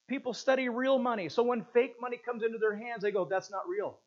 People 0.08 0.32
study 0.32 0.68
real 0.70 0.98
money. 0.98 1.28
So 1.28 1.42
when 1.42 1.66
fake 1.74 1.96
money 2.00 2.16
comes 2.16 2.42
into 2.42 2.58
their 2.58 2.76
hands, 2.76 3.02
they 3.02 3.10
go, 3.10 3.26
that's 3.26 3.50
not 3.50 3.68
real. 3.68 3.98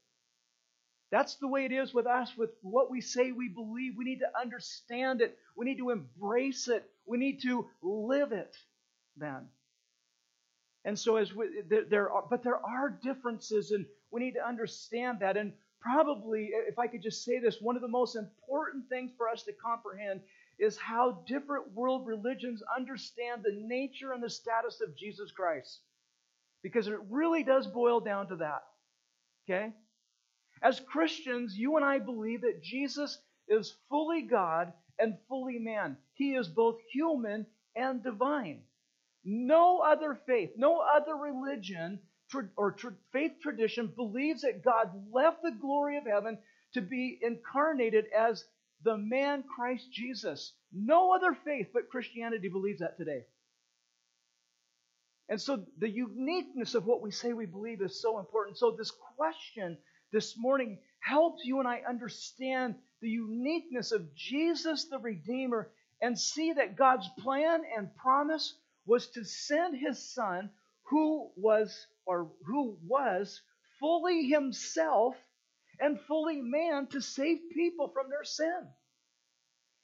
That's 1.13 1.35
the 1.35 1.47
way 1.47 1.65
it 1.65 1.71
is 1.71 1.93
with 1.93 2.07
us, 2.07 2.35
with 2.35 2.49
what 2.63 2.89
we 2.89 2.99
say 2.99 3.31
we 3.31 3.47
believe. 3.47 3.93
We 3.95 4.03
need 4.03 4.21
to 4.21 4.41
understand 4.41 5.21
it. 5.21 5.37
We 5.55 5.63
need 5.63 5.77
to 5.77 5.91
embrace 5.91 6.67
it. 6.67 6.89
We 7.05 7.19
need 7.19 7.43
to 7.43 7.67
live 7.83 8.31
it 8.31 8.55
then. 9.15 9.45
And 10.83 10.97
so, 10.97 11.17
as 11.17 11.31
we, 11.31 11.45
there 11.69 12.11
are, 12.11 12.23
but 12.27 12.41
there 12.41 12.57
are 12.57 12.89
differences, 12.89 13.69
and 13.69 13.85
we 14.09 14.21
need 14.21 14.33
to 14.33 14.47
understand 14.47 15.19
that. 15.19 15.37
And 15.37 15.53
probably, 15.79 16.49
if 16.51 16.79
I 16.79 16.87
could 16.87 17.03
just 17.03 17.23
say 17.23 17.37
this, 17.37 17.61
one 17.61 17.75
of 17.75 17.83
the 17.83 17.87
most 17.87 18.15
important 18.15 18.89
things 18.89 19.11
for 19.15 19.29
us 19.29 19.43
to 19.43 19.53
comprehend 19.53 20.21
is 20.57 20.79
how 20.79 21.23
different 21.27 21.75
world 21.75 22.07
religions 22.07 22.63
understand 22.75 23.43
the 23.43 23.53
nature 23.53 24.13
and 24.13 24.23
the 24.23 24.31
status 24.31 24.81
of 24.81 24.97
Jesus 24.97 25.31
Christ. 25.31 25.77
Because 26.63 26.87
it 26.87 26.97
really 27.11 27.43
does 27.43 27.67
boil 27.67 27.99
down 27.99 28.29
to 28.29 28.37
that. 28.37 28.63
Okay? 29.47 29.73
As 30.63 30.79
Christians, 30.79 31.57
you 31.57 31.75
and 31.75 31.85
I 31.85 31.99
believe 31.99 32.41
that 32.41 32.63
Jesus 32.63 33.19
is 33.49 33.75
fully 33.89 34.21
God 34.21 34.71
and 34.97 35.17
fully 35.27 35.59
man. 35.59 35.97
He 36.13 36.35
is 36.35 36.47
both 36.47 36.79
human 36.91 37.45
and 37.75 38.01
divine. 38.01 38.63
No 39.25 39.79
other 39.79 40.15
faith, 40.25 40.51
no 40.55 40.79
other 40.79 41.15
religion 41.15 41.99
or 42.55 42.75
faith 43.11 43.33
tradition 43.41 43.87
believes 43.95 44.41
that 44.41 44.63
God 44.63 44.89
left 45.11 45.43
the 45.43 45.51
glory 45.51 45.97
of 45.97 46.05
heaven 46.05 46.37
to 46.73 46.81
be 46.81 47.19
incarnated 47.21 48.05
as 48.17 48.43
the 48.83 48.97
man 48.97 49.43
Christ 49.43 49.91
Jesus. 49.91 50.53
No 50.71 51.13
other 51.13 51.37
faith 51.45 51.67
but 51.73 51.89
Christianity 51.89 52.47
believes 52.49 52.79
that 52.79 52.97
today. 52.97 53.25
And 55.29 55.39
so 55.39 55.65
the 55.77 55.89
uniqueness 55.89 56.73
of 56.75 56.85
what 56.85 57.01
we 57.01 57.11
say 57.11 57.33
we 57.33 57.45
believe 57.45 57.81
is 57.81 58.01
so 58.01 58.19
important. 58.19 58.57
So 58.57 58.71
this 58.71 58.91
question 59.15 59.77
this 60.13 60.37
morning 60.37 60.77
helps 60.99 61.43
you 61.43 61.59
and 61.59 61.67
I 61.67 61.81
understand 61.89 62.75
the 63.01 63.09
uniqueness 63.09 63.91
of 63.91 64.15
Jesus 64.15 64.85
the 64.85 64.99
Redeemer 64.99 65.69
and 66.01 66.17
see 66.17 66.53
that 66.53 66.77
God's 66.77 67.09
plan 67.19 67.63
and 67.75 67.93
promise 67.97 68.53
was 68.85 69.07
to 69.09 69.25
send 69.25 69.75
his 69.75 70.13
son 70.13 70.51
who 70.83 71.31
was 71.35 71.87
or 72.05 72.31
who 72.45 72.77
was 72.85 73.41
fully 73.79 74.27
himself 74.29 75.15
and 75.79 75.99
fully 76.01 76.41
man 76.41 76.87
to 76.87 77.01
save 77.01 77.39
people 77.53 77.89
from 77.89 78.09
their 78.09 78.23
sin. 78.23 78.67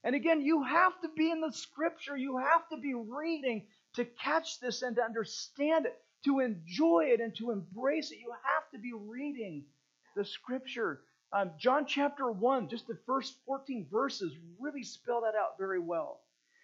And 0.04 0.16
again, 0.16 0.42
you 0.42 0.64
have 0.64 0.94
to 1.02 1.10
be 1.10 1.32
in 1.32 1.42
the 1.42 1.52
scripture, 1.52 2.16
you 2.16 2.38
have 2.38 2.70
to 2.70 2.78
be 2.78 2.94
reading 2.94 3.66
to 3.96 4.06
catch 4.06 4.60
this 4.60 4.82
and 4.82 4.96
to 4.96 5.02
understand 5.04 5.88
it, 5.88 5.98
to 6.26 6.40
enjoy 6.40 7.06
it 7.08 7.20
and 7.20 7.36
to 7.38 7.52
embrace 7.52 8.12
it. 8.12 8.20
You 8.20 8.32
have 8.32 8.70
to 8.72 8.80
be 8.80 8.94
reading 8.94 9.66
the 10.16 10.26
scripture. 10.26 11.02
Um, 11.32 11.52
John 11.60 11.86
chapter 11.86 12.32
1, 12.32 12.70
just 12.70 12.88
the 12.88 12.98
first 13.06 13.36
14 13.46 13.88
verses, 13.92 14.36
really 14.60 14.84
spell 14.84 15.22
that 15.22 15.36
out 15.36 15.58
very 15.60 15.80
well. 15.80 16.22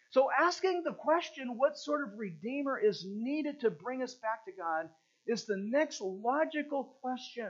So, 0.10 0.30
asking 0.32 0.84
the 0.84 0.94
question, 0.94 1.58
what 1.58 1.78
sort 1.78 2.04
of 2.04 2.18
Redeemer 2.18 2.80
is 2.80 3.06
needed 3.06 3.60
to 3.62 3.70
bring 3.70 4.02
us 4.02 4.14
back 4.16 4.46
to 4.46 4.52
God, 4.52 4.90
is 5.28 5.46
the 5.46 5.58
next 5.58 6.02
logical 6.02 6.96
question 7.02 7.50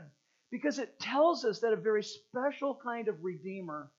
because 0.52 0.80
it 0.80 1.00
tells 1.00 1.44
us 1.44 1.60
that 1.60 1.74
a 1.74 1.78
very 1.78 2.04
special 2.04 2.80
kind 2.82 3.08
of 3.08 3.24
Redeemer 3.24 3.92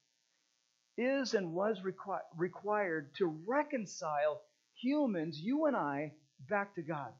is 0.96 1.34
and 1.34 1.52
was 1.52 1.80
requi- 1.80 2.20
required 2.36 3.14
to 3.16 3.26
reconcile 3.46 4.40
humans, 4.80 5.38
you 5.38 5.66
and 5.66 5.76
I, 5.76 6.12
back 6.48 6.74
to 6.76 6.82
God. 6.82 7.12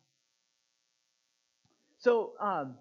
So, 1.98 2.32
um, 2.40 2.76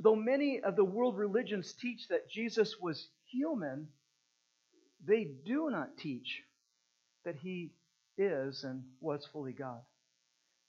though 0.00 0.16
many 0.16 0.60
of 0.60 0.76
the 0.76 0.84
world 0.84 1.16
religions 1.16 1.72
teach 1.72 2.08
that 2.08 2.28
Jesus 2.30 2.76
was 2.80 3.08
human, 3.30 3.88
they 5.06 5.24
do 5.44 5.70
not 5.70 5.96
teach 5.96 6.42
that 7.24 7.36
he 7.36 7.72
is 8.16 8.64
and 8.64 8.84
was 9.00 9.26
fully 9.32 9.52
God. 9.52 9.80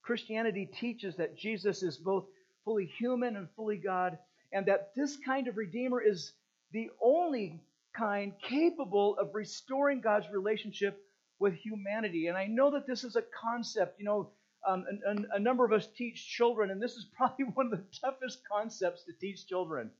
Christianity 0.02 0.66
teaches 0.66 1.16
that 1.16 1.36
Jesus 1.36 1.82
is 1.82 1.96
both 1.96 2.26
fully 2.64 2.86
human 2.98 3.36
and 3.36 3.48
fully 3.56 3.76
God, 3.76 4.18
and 4.52 4.66
that 4.66 4.92
this 4.94 5.16
kind 5.24 5.48
of 5.48 5.56
Redeemer 5.56 6.00
is 6.00 6.32
the 6.72 6.90
only 7.02 7.60
kind 7.96 8.32
capable 8.42 9.16
of 9.18 9.34
restoring 9.34 10.00
God's 10.00 10.26
relationship 10.30 11.00
with 11.38 11.54
humanity. 11.54 12.26
And 12.28 12.36
I 12.36 12.46
know 12.46 12.70
that 12.72 12.86
this 12.86 13.04
is 13.04 13.16
a 13.16 13.24
concept, 13.42 13.98
you 13.98 14.04
know, 14.04 14.30
um, 14.66 14.84
a, 15.06 15.36
a 15.36 15.38
number 15.38 15.64
of 15.64 15.72
us 15.72 15.88
teach 15.96 16.28
children, 16.28 16.70
and 16.70 16.82
this 16.82 16.92
is 16.92 17.06
probably 17.16 17.46
one 17.46 17.66
of 17.66 17.72
the 17.72 17.84
toughest 18.00 18.40
concepts 18.50 19.04
to 19.04 19.12
teach 19.20 19.46
children 19.46 19.90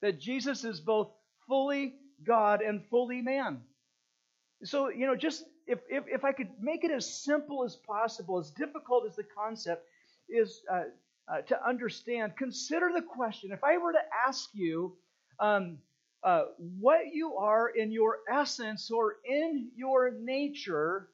that 0.00 0.20
Jesus 0.20 0.64
is 0.64 0.80
both 0.80 1.10
fully 1.46 1.94
God 2.24 2.60
and 2.60 2.82
fully 2.90 3.22
man. 3.22 3.60
So, 4.64 4.88
you 4.90 5.06
know, 5.06 5.16
just 5.16 5.44
if, 5.66 5.80
if, 5.88 6.04
if 6.08 6.24
I 6.24 6.32
could 6.32 6.48
make 6.60 6.84
it 6.84 6.90
as 6.90 7.22
simple 7.22 7.64
as 7.64 7.76
possible, 7.76 8.38
as 8.38 8.50
difficult 8.50 9.06
as 9.06 9.16
the 9.16 9.24
concept 9.24 9.86
is 10.28 10.62
uh, 10.70 10.84
uh, 11.28 11.42
to 11.42 11.66
understand, 11.68 12.36
consider 12.36 12.90
the 12.94 13.02
question. 13.02 13.52
If 13.52 13.64
I 13.64 13.78
were 13.78 13.92
to 13.92 14.02
ask 14.26 14.50
you, 14.52 14.96
um, 15.38 15.78
uh, 16.24 16.44
what 16.78 17.12
you 17.12 17.34
are 17.36 17.68
in 17.68 17.90
your 17.90 18.18
essence 18.30 18.90
or 18.90 19.16
in 19.24 19.70
your 19.74 20.12
nature, 20.20 21.08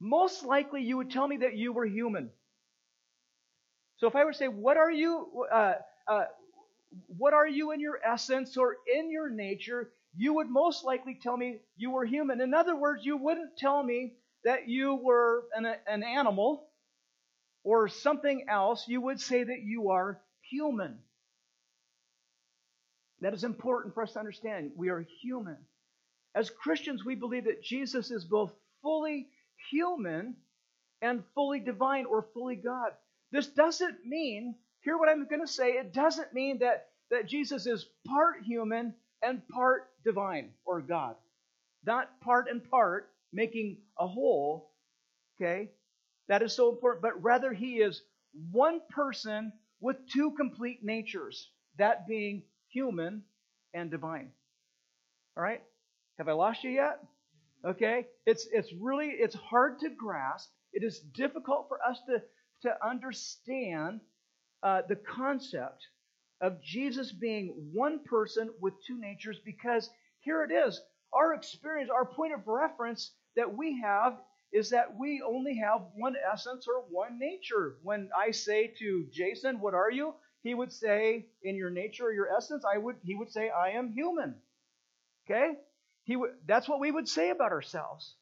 most 0.00 0.44
likely 0.44 0.82
you 0.82 0.96
would 0.96 1.10
tell 1.10 1.26
me 1.26 1.38
that 1.38 1.56
you 1.56 1.72
were 1.72 1.86
human. 1.86 2.30
So 3.98 4.06
if 4.06 4.14
I 4.14 4.24
were 4.24 4.32
to 4.32 4.38
say, 4.38 4.48
what 4.48 4.76
are 4.76 4.90
you, 4.90 5.46
uh, 5.52 5.74
uh, 6.06 6.24
what 7.08 7.34
are 7.34 7.48
you 7.48 7.72
in 7.72 7.80
your 7.80 7.98
essence 8.04 8.56
or 8.56 8.76
in 8.92 9.10
your 9.10 9.28
nature, 9.28 9.90
you 10.16 10.34
would 10.34 10.48
most 10.48 10.84
likely 10.84 11.18
tell 11.20 11.36
me 11.36 11.58
you 11.76 11.90
were 11.90 12.04
human. 12.04 12.40
In 12.40 12.54
other 12.54 12.76
words, 12.76 13.04
you 13.04 13.16
wouldn't 13.16 13.56
tell 13.56 13.82
me 13.82 14.14
that 14.44 14.68
you 14.68 14.94
were 14.94 15.44
an, 15.54 15.66
an 15.86 16.02
animal 16.02 16.68
or 17.64 17.88
something 17.88 18.46
else. 18.48 18.86
You 18.86 19.00
would 19.00 19.20
say 19.20 19.42
that 19.42 19.62
you 19.62 19.90
are 19.90 20.20
human. 20.48 20.98
That 23.20 23.34
is 23.34 23.42
important 23.42 23.94
for 23.94 24.04
us 24.04 24.12
to 24.12 24.20
understand. 24.20 24.70
We 24.76 24.90
are 24.90 25.04
human. 25.22 25.56
As 26.34 26.50
Christians, 26.50 27.04
we 27.04 27.16
believe 27.16 27.44
that 27.44 27.62
Jesus 27.62 28.12
is 28.12 28.24
both 28.24 28.52
fully 28.80 29.26
human 29.70 30.36
and 31.02 31.22
fully 31.34 31.60
divine 31.60 32.06
or 32.06 32.26
fully 32.34 32.56
God. 32.56 32.92
This 33.30 33.46
doesn't 33.46 34.04
mean, 34.04 34.54
hear 34.80 34.98
what 34.98 35.08
I'm 35.08 35.26
going 35.26 35.42
to 35.42 35.52
say, 35.52 35.72
it 35.72 35.92
doesn't 35.92 36.32
mean 36.32 36.58
that, 36.60 36.88
that 37.10 37.28
Jesus 37.28 37.66
is 37.66 37.86
part 38.06 38.42
human 38.44 38.94
and 39.22 39.46
part 39.48 39.90
divine 40.04 40.50
or 40.64 40.80
God. 40.80 41.16
Not 41.84 42.20
part 42.20 42.48
and 42.48 42.68
part, 42.70 43.10
making 43.32 43.78
a 43.98 44.06
whole, 44.06 44.70
okay? 45.36 45.70
That 46.28 46.42
is 46.42 46.52
so 46.52 46.70
important, 46.70 47.02
but 47.02 47.22
rather 47.22 47.52
he 47.52 47.76
is 47.76 48.02
one 48.50 48.80
person 48.90 49.52
with 49.80 49.96
two 50.12 50.32
complete 50.32 50.84
natures, 50.84 51.50
that 51.78 52.06
being 52.06 52.42
human 52.68 53.22
and 53.74 53.90
divine. 53.90 54.30
All 55.36 55.42
right? 55.42 55.62
Have 56.18 56.28
I 56.28 56.32
lost 56.32 56.64
you 56.64 56.70
yet? 56.70 57.00
Okay? 57.64 58.06
It's 58.26 58.46
it's 58.52 58.72
really 58.72 59.08
it's 59.08 59.34
hard 59.34 59.78
to 59.80 59.90
grasp. 59.90 60.50
It 60.72 60.82
is 60.84 61.00
difficult 61.00 61.68
for 61.68 61.78
us 61.82 62.00
to 62.08 62.22
to 62.62 62.86
understand 62.86 64.00
uh, 64.62 64.82
the 64.88 64.96
concept 64.96 65.86
of 66.40 66.62
Jesus 66.62 67.12
being 67.12 67.70
one 67.72 68.00
person 68.04 68.50
with 68.60 68.74
two 68.86 68.98
natures 68.98 69.38
because 69.44 69.90
here 70.20 70.42
it 70.42 70.52
is. 70.52 70.80
Our 71.12 71.34
experience, 71.34 71.90
our 71.90 72.04
point 72.04 72.34
of 72.34 72.46
reference 72.46 73.12
that 73.36 73.56
we 73.56 73.80
have 73.80 74.18
is 74.52 74.70
that 74.70 74.96
we 74.98 75.22
only 75.22 75.56
have 75.58 75.82
one 75.94 76.16
essence 76.32 76.66
or 76.68 76.82
one 76.90 77.18
nature. 77.18 77.76
When 77.82 78.10
I 78.16 78.30
say 78.30 78.68
to 78.78 79.06
Jason, 79.12 79.60
"What 79.60 79.74
are 79.74 79.90
you?" 79.90 80.14
he 80.42 80.54
would 80.54 80.72
say, 80.72 81.28
"In 81.42 81.56
your 81.56 81.70
nature 81.70 82.06
or 82.06 82.12
your 82.12 82.34
essence," 82.34 82.64
I 82.64 82.78
would 82.78 82.96
he 83.02 83.14
would 83.14 83.30
say, 83.30 83.50
"I 83.50 83.70
am 83.70 83.92
human." 83.92 84.40
Okay? 85.26 85.56
He 86.08 86.16
would 86.16 86.30
that's 86.46 86.66
what 86.66 86.80
we 86.80 86.90
would 86.90 87.06
say 87.06 87.28
about 87.28 87.52
ourselves. 87.52 88.14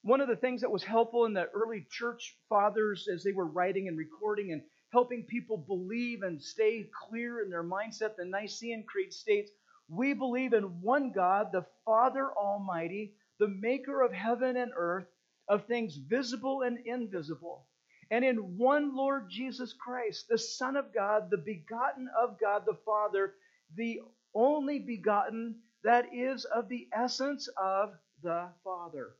One 0.00 0.22
of 0.22 0.28
the 0.28 0.36
things 0.36 0.62
that 0.62 0.70
was 0.70 0.82
helpful 0.82 1.26
in 1.26 1.34
the 1.34 1.50
early 1.50 1.86
church 1.90 2.38
fathers 2.48 3.06
as 3.06 3.22
they 3.22 3.32
were 3.32 3.44
writing 3.44 3.86
and 3.86 3.98
recording 3.98 4.52
and 4.52 4.62
helping 4.92 5.24
people 5.24 5.58
believe 5.58 6.22
and 6.22 6.40
stay 6.40 6.88
clear 7.06 7.42
in 7.42 7.50
their 7.50 7.62
mindset, 7.62 8.16
the 8.16 8.24
Nicene 8.24 8.82
Creed 8.84 9.12
states, 9.12 9.50
We 9.90 10.14
believe 10.14 10.54
in 10.54 10.80
one 10.80 11.12
God, 11.12 11.52
the 11.52 11.66
Father 11.84 12.32
Almighty, 12.32 13.12
the 13.38 13.48
maker 13.48 14.00
of 14.00 14.14
heaven 14.14 14.56
and 14.56 14.72
earth, 14.74 15.06
of 15.48 15.66
things 15.66 15.96
visible 15.96 16.62
and 16.62 16.78
invisible, 16.86 17.66
and 18.10 18.24
in 18.24 18.56
one 18.56 18.96
Lord 18.96 19.28
Jesus 19.28 19.74
Christ, 19.74 20.28
the 20.30 20.38
Son 20.38 20.76
of 20.76 20.94
God, 20.94 21.28
the 21.28 21.36
begotten 21.44 22.08
of 22.18 22.40
God 22.40 22.62
the 22.64 22.78
Father, 22.86 23.34
the 23.74 24.00
only 24.34 24.78
begotten 24.78 25.56
that 25.86 26.06
is 26.12 26.44
of 26.46 26.68
the 26.68 26.88
essence 26.92 27.48
of 27.56 27.92
the 28.20 28.48
Father. 28.64 29.10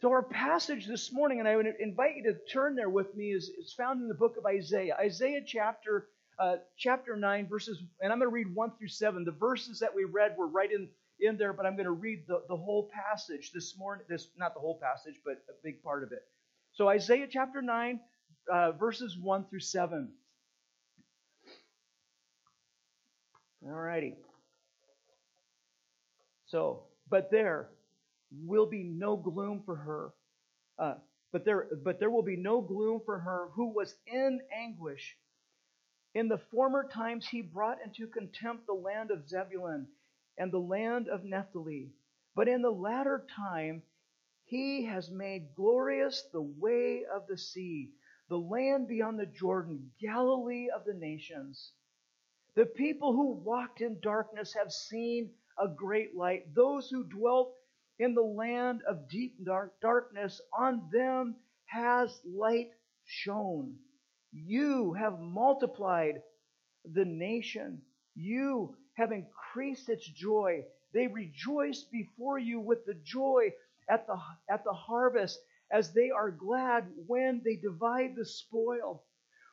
So, 0.00 0.10
our 0.10 0.22
passage 0.22 0.86
this 0.86 1.12
morning, 1.12 1.40
and 1.40 1.48
I 1.48 1.56
would 1.56 1.66
invite 1.80 2.16
you 2.16 2.22
to 2.32 2.38
turn 2.50 2.76
there 2.76 2.88
with 2.88 3.12
me, 3.16 3.32
is, 3.32 3.48
is 3.48 3.74
found 3.74 4.00
in 4.00 4.06
the 4.06 4.14
book 4.14 4.36
of 4.38 4.46
Isaiah. 4.46 4.96
Isaiah 5.00 5.40
chapter, 5.44 6.06
uh, 6.38 6.56
chapter 6.78 7.16
9, 7.16 7.48
verses, 7.48 7.82
and 8.00 8.12
I'm 8.12 8.20
going 8.20 8.30
to 8.30 8.34
read 8.34 8.54
1 8.54 8.72
through 8.78 8.88
7. 8.88 9.24
The 9.24 9.32
verses 9.32 9.80
that 9.80 9.94
we 9.94 10.04
read 10.04 10.36
were 10.38 10.46
right 10.46 10.70
in, 10.70 10.88
in 11.20 11.36
there, 11.36 11.52
but 11.52 11.66
I'm 11.66 11.74
going 11.74 11.86
to 11.86 11.90
read 11.90 12.22
the, 12.28 12.42
the 12.48 12.56
whole 12.56 12.88
passage 12.94 13.50
this 13.52 13.76
morning. 13.76 14.06
This 14.08 14.28
Not 14.38 14.54
the 14.54 14.60
whole 14.60 14.78
passage, 14.78 15.16
but 15.24 15.42
a 15.48 15.54
big 15.64 15.82
part 15.82 16.04
of 16.04 16.12
it. 16.12 16.22
So, 16.72 16.88
Isaiah 16.88 17.26
chapter 17.28 17.60
9, 17.60 17.98
uh, 18.50 18.72
verses 18.72 19.18
1 19.18 19.46
through 19.50 19.60
7. 19.60 20.12
All 23.64 23.72
righty. 23.72 24.16
So, 26.46 26.84
but 27.08 27.30
there 27.30 27.68
will 28.46 28.66
be 28.66 28.82
no 28.84 29.16
gloom 29.16 29.62
for 29.64 29.76
her. 29.76 30.12
Uh, 30.78 30.94
but 31.32 31.44
there, 31.44 31.68
but 31.84 32.00
there 32.00 32.10
will 32.10 32.22
be 32.22 32.36
no 32.36 32.60
gloom 32.60 33.00
for 33.04 33.18
her 33.18 33.48
who 33.54 33.72
was 33.72 33.94
in 34.06 34.40
anguish. 34.52 35.16
In 36.14 36.28
the 36.28 36.38
former 36.50 36.88
times, 36.88 37.28
he 37.28 37.42
brought 37.42 37.78
into 37.84 38.06
contempt 38.08 38.66
the 38.66 38.72
land 38.72 39.10
of 39.10 39.28
Zebulun 39.28 39.86
and 40.38 40.52
the 40.52 40.58
land 40.58 41.08
of 41.08 41.24
Naphtali. 41.24 41.90
But 42.34 42.48
in 42.48 42.62
the 42.62 42.70
latter 42.70 43.24
time, 43.36 43.82
he 44.44 44.84
has 44.86 45.10
made 45.10 45.54
glorious 45.54 46.24
the 46.32 46.42
way 46.42 47.04
of 47.04 47.28
the 47.28 47.38
sea, 47.38 47.90
the 48.28 48.38
land 48.38 48.88
beyond 48.88 49.20
the 49.20 49.26
Jordan, 49.26 49.92
Galilee 50.00 50.68
of 50.74 50.84
the 50.84 50.94
nations. 50.94 51.72
The 52.56 52.66
people 52.66 53.12
who 53.12 53.32
walked 53.32 53.80
in 53.80 54.00
darkness 54.00 54.54
have 54.54 54.72
seen 54.72 55.30
a 55.58 55.68
great 55.68 56.16
light. 56.16 56.54
Those 56.54 56.90
who 56.90 57.04
dwelt 57.04 57.54
in 57.98 58.14
the 58.14 58.22
land 58.22 58.82
of 58.88 59.08
deep 59.08 59.44
dark 59.44 59.78
darkness, 59.80 60.40
on 60.58 60.88
them 60.92 61.36
has 61.66 62.20
light 62.24 62.70
shone. 63.04 63.76
You 64.32 64.94
have 64.94 65.20
multiplied 65.20 66.22
the 66.84 67.04
nation. 67.04 67.82
You 68.14 68.76
have 68.94 69.12
increased 69.12 69.88
its 69.88 70.06
joy. 70.06 70.64
They 70.92 71.06
rejoice 71.06 71.84
before 71.84 72.38
you 72.38 72.58
with 72.60 72.84
the 72.84 72.94
joy 72.94 73.52
at 73.88 74.06
the, 74.06 74.16
at 74.48 74.64
the 74.64 74.72
harvest 74.72 75.38
as 75.70 75.92
they 75.92 76.10
are 76.10 76.30
glad 76.30 76.90
when 77.06 77.42
they 77.44 77.56
divide 77.56 78.16
the 78.16 78.24
spoil. 78.24 79.04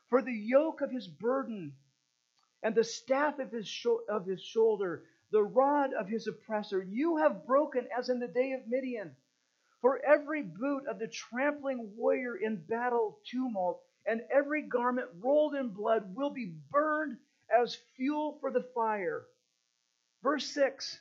For 0.09 0.21
the 0.21 0.33
yoke 0.33 0.81
of 0.81 0.89
his 0.89 1.07
burden 1.07 1.73
and 2.63 2.75
the 2.75 2.83
staff 2.83 3.39
of 3.39 3.51
his, 3.51 3.67
sho- 3.67 4.03
of 4.09 4.25
his 4.25 4.41
shoulder, 4.41 5.03
the 5.31 5.43
rod 5.43 5.93
of 5.93 6.07
his 6.07 6.27
oppressor, 6.27 6.81
you 6.81 7.17
have 7.17 7.45
broken 7.45 7.87
as 7.97 8.09
in 8.09 8.19
the 8.19 8.27
day 8.27 8.53
of 8.53 8.67
Midian. 8.67 9.15
For 9.81 10.03
every 10.03 10.41
boot 10.41 10.87
of 10.87 10.99
the 10.99 11.07
trampling 11.07 11.95
warrior 11.95 12.35
in 12.35 12.57
battle 12.65 13.19
tumult, 13.29 13.83
and 14.05 14.21
every 14.31 14.63
garment 14.63 15.09
rolled 15.19 15.55
in 15.55 15.69
blood 15.69 16.15
will 16.15 16.31
be 16.31 16.55
burned 16.71 17.17
as 17.49 17.75
fuel 17.95 18.37
for 18.39 18.51
the 18.51 18.63
fire. 18.73 19.25
Verse 20.23 20.45
6 20.47 20.99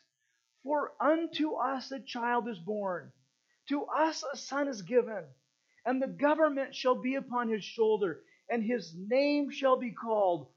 For 0.63 0.93
unto 1.01 1.55
us 1.55 1.91
a 1.91 2.01
child 2.01 2.49
is 2.49 2.59
born, 2.59 3.13
to 3.69 3.85
us 3.87 4.25
a 4.33 4.37
son 4.37 4.69
is 4.69 4.83
given, 4.83 5.25
and 5.87 6.03
the 6.03 6.09
government 6.09 6.75
shall 6.75 6.97
be 6.97 7.15
upon 7.15 7.49
his 7.49 7.65
shoulder, 7.65 8.23
and 8.51 8.63
his 8.63 8.95
name 8.95 9.51
shall 9.51 9.77
be 9.79 9.93
called 9.93 10.49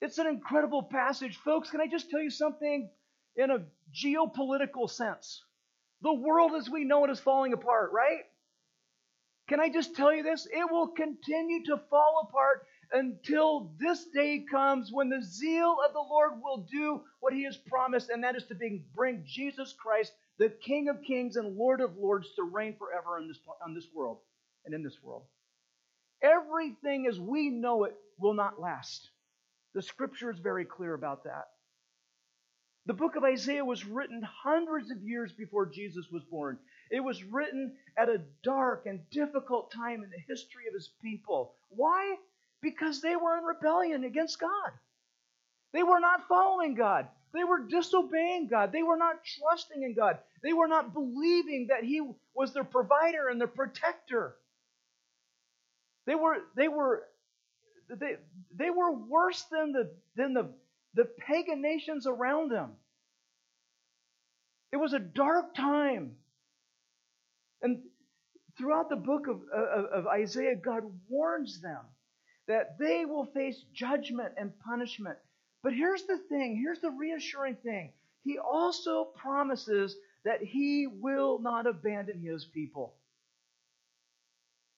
It's 0.00 0.18
an 0.18 0.26
incredible 0.26 0.82
passage. 0.82 1.36
Folks, 1.38 1.70
can 1.70 1.80
I 1.80 1.86
just 1.86 2.10
tell 2.10 2.20
you 2.20 2.30
something 2.30 2.88
in 3.36 3.50
a 3.50 3.64
geopolitical 3.92 4.88
sense? 4.88 5.42
The 6.02 6.12
world 6.12 6.52
as 6.54 6.70
we 6.70 6.84
know 6.84 7.04
it 7.04 7.10
is 7.10 7.18
falling 7.18 7.52
apart, 7.52 7.90
right? 7.92 8.24
Can 9.48 9.60
I 9.60 9.70
just 9.70 9.96
tell 9.96 10.14
you 10.14 10.22
this? 10.22 10.46
It 10.46 10.70
will 10.70 10.88
continue 10.88 11.64
to 11.66 11.80
fall 11.90 12.28
apart 12.28 12.66
until 12.92 13.72
this 13.80 14.06
day 14.14 14.44
comes 14.50 14.90
when 14.92 15.08
the 15.08 15.22
zeal 15.22 15.76
of 15.86 15.92
the 15.92 15.98
Lord 15.98 16.32
will 16.42 16.66
do 16.70 17.02
what 17.20 17.32
he 17.32 17.44
has 17.44 17.56
promised, 17.56 18.10
and 18.10 18.22
that 18.24 18.36
is 18.36 18.44
to 18.44 18.80
bring 18.94 19.24
Jesus 19.26 19.72
Christ, 19.72 20.12
the 20.38 20.50
King 20.50 20.88
of 20.88 21.02
kings 21.02 21.36
and 21.36 21.56
Lord 21.56 21.80
of 21.80 21.96
lords, 21.96 22.28
to 22.36 22.42
reign 22.42 22.76
forever 22.78 23.18
in 23.18 23.26
this, 23.26 23.38
on 23.64 23.74
this 23.74 23.88
world 23.92 24.18
and 24.64 24.74
in 24.74 24.82
this 24.82 25.02
world. 25.02 25.24
Everything 26.22 27.06
as 27.06 27.18
we 27.18 27.50
know 27.50 27.84
it 27.84 27.94
will 28.18 28.34
not 28.34 28.60
last. 28.60 29.10
The 29.74 29.82
scripture 29.82 30.30
is 30.30 30.38
very 30.38 30.64
clear 30.64 30.94
about 30.94 31.24
that. 31.24 31.48
The 32.86 32.94
book 32.94 33.16
of 33.16 33.24
Isaiah 33.24 33.64
was 33.64 33.84
written 33.84 34.22
hundreds 34.22 34.90
of 34.90 35.02
years 35.02 35.30
before 35.32 35.66
Jesus 35.66 36.06
was 36.10 36.24
born. 36.24 36.58
It 36.90 37.00
was 37.00 37.22
written 37.22 37.76
at 37.98 38.08
a 38.08 38.22
dark 38.42 38.86
and 38.86 39.00
difficult 39.10 39.70
time 39.70 40.02
in 40.02 40.10
the 40.10 40.22
history 40.26 40.66
of 40.68 40.74
his 40.74 40.90
people. 41.02 41.54
Why? 41.68 42.16
Because 42.62 43.02
they 43.02 43.14
were 43.14 43.36
in 43.36 43.44
rebellion 43.44 44.04
against 44.04 44.40
God. 44.40 44.72
They 45.72 45.82
were 45.82 46.00
not 46.00 46.28
following 46.28 46.74
God. 46.74 47.08
They 47.34 47.44
were 47.44 47.60
disobeying 47.60 48.48
God. 48.48 48.72
They 48.72 48.82
were 48.82 48.96
not 48.96 49.16
trusting 49.22 49.82
in 49.82 49.94
God. 49.94 50.18
They 50.42 50.54
were 50.54 50.68
not 50.68 50.94
believing 50.94 51.66
that 51.68 51.84
He 51.84 52.00
was 52.34 52.54
their 52.54 52.64
provider 52.64 53.28
and 53.28 53.38
their 53.38 53.48
protector. 53.48 54.34
They 56.06 56.14
were, 56.14 56.38
they 56.56 56.68
were, 56.68 57.02
they, 57.88 58.16
they 58.54 58.70
were 58.70 58.92
worse 58.92 59.44
than 59.50 59.72
the, 59.72 59.90
than 60.16 60.34
the, 60.34 60.50
the 60.94 61.04
pagan 61.04 61.62
nations 61.62 62.06
around 62.06 62.50
them. 62.50 62.72
It 64.72 64.76
was 64.76 64.92
a 64.92 64.98
dark 64.98 65.54
time. 65.54 66.16
And 67.62 67.80
throughout 68.56 68.90
the 68.90 68.96
book 68.96 69.26
of, 69.26 69.40
of, 69.52 69.84
of, 69.86 70.06
Isaiah, 70.06 70.56
God 70.56 70.82
warns 71.08 71.60
them 71.60 71.80
that 72.46 72.78
they 72.78 73.04
will 73.04 73.26
face 73.26 73.64
judgment 73.72 74.34
and 74.36 74.52
punishment. 74.60 75.16
But 75.62 75.72
here's 75.74 76.04
the 76.04 76.18
thing 76.28 76.56
here's 76.56 76.80
the 76.80 76.90
reassuring 76.90 77.56
thing. 77.56 77.92
He 78.24 78.38
also 78.38 79.04
promises 79.16 79.96
that 80.24 80.42
He 80.42 80.86
will 80.86 81.38
not 81.38 81.66
abandon 81.66 82.20
His 82.20 82.44
people. 82.44 82.94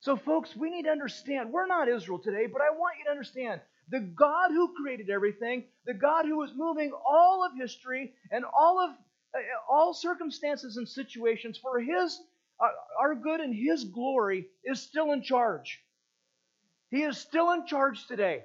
So, 0.01 0.17
folks, 0.17 0.57
we 0.57 0.71
need 0.71 0.85
to 0.85 0.91
understand 0.91 1.53
we're 1.53 1.67
not 1.67 1.89
Israel 1.89 2.19
today, 2.19 2.47
but 2.47 2.63
I 2.63 2.71
want 2.71 2.97
you 2.99 3.05
to 3.05 3.11
understand 3.11 3.61
the 3.91 4.01
God 4.01 4.51
who 4.51 4.75
created 4.75 5.11
everything, 5.11 5.65
the 5.85 5.95
God 5.95 6.25
who 6.25 6.43
is 6.43 6.53
moving 6.57 6.93
all 7.07 7.45
of 7.45 7.53
history 7.59 8.15
and 8.31 8.45
all 8.45 8.81
of 8.81 8.91
uh, 9.35 9.39
all 9.71 9.93
circumstances 9.93 10.77
and 10.77 10.89
situations 10.89 11.59
for 11.59 11.81
His 11.81 12.19
uh, 12.61 12.69
our 12.99 13.15
good 13.15 13.41
and 13.41 13.55
His 13.55 13.85
glory 13.85 14.47
is 14.65 14.81
still 14.81 15.13
in 15.13 15.23
charge. 15.23 15.81
He 16.91 17.03
is 17.03 17.19
still 17.19 17.53
in 17.53 17.67
charge 17.67 18.07
today. 18.07 18.43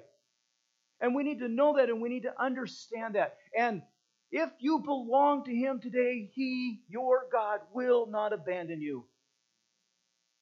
And 1.00 1.14
we 1.14 1.24
need 1.24 1.40
to 1.40 1.48
know 1.48 1.76
that 1.76 1.88
and 1.88 2.00
we 2.00 2.08
need 2.08 2.22
to 2.22 2.40
understand 2.40 3.14
that. 3.14 3.36
And 3.58 3.82
if 4.30 4.50
you 4.60 4.80
belong 4.80 5.44
to 5.44 5.54
Him 5.54 5.80
today, 5.80 6.30
He, 6.34 6.80
your 6.88 7.26
God, 7.32 7.60
will 7.72 8.06
not 8.06 8.32
abandon 8.32 8.80
you. 8.80 9.04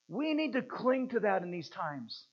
We 0.08 0.34
need 0.34 0.52
to 0.52 0.62
cling 0.62 1.08
to 1.10 1.20
that 1.20 1.42
in 1.42 1.50
these 1.50 1.68
times. 1.68 2.26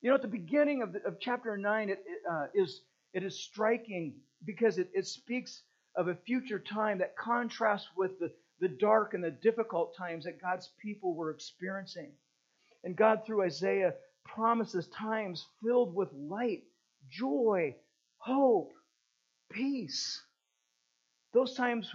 You 0.00 0.10
know, 0.10 0.16
at 0.16 0.22
the 0.22 0.28
beginning 0.28 0.82
of, 0.82 0.92
the, 0.92 1.02
of 1.04 1.18
chapter 1.20 1.56
9, 1.56 1.90
it, 1.90 2.02
uh, 2.30 2.46
is, 2.54 2.82
it 3.12 3.22
is 3.22 3.38
striking 3.38 4.14
because 4.44 4.78
it, 4.78 4.90
it 4.94 5.06
speaks 5.06 5.62
of 5.96 6.08
a 6.08 6.14
future 6.14 6.58
time 6.58 6.98
that 6.98 7.16
contrasts 7.16 7.88
with 7.96 8.18
the, 8.18 8.32
the 8.60 8.68
dark 8.68 9.14
and 9.14 9.22
the 9.22 9.30
difficult 9.30 9.94
times 9.96 10.24
that 10.24 10.40
God's 10.40 10.70
people 10.80 11.14
were 11.14 11.30
experiencing. 11.30 12.12
And 12.84 12.96
God, 12.96 13.26
through 13.26 13.42
Isaiah, 13.42 13.94
promises 14.24 14.88
times 14.88 15.46
filled 15.62 15.94
with 15.94 16.08
light, 16.14 16.62
joy, 17.10 17.74
hope, 18.18 18.72
peace. 19.50 20.22
Those 21.34 21.54
times 21.54 21.90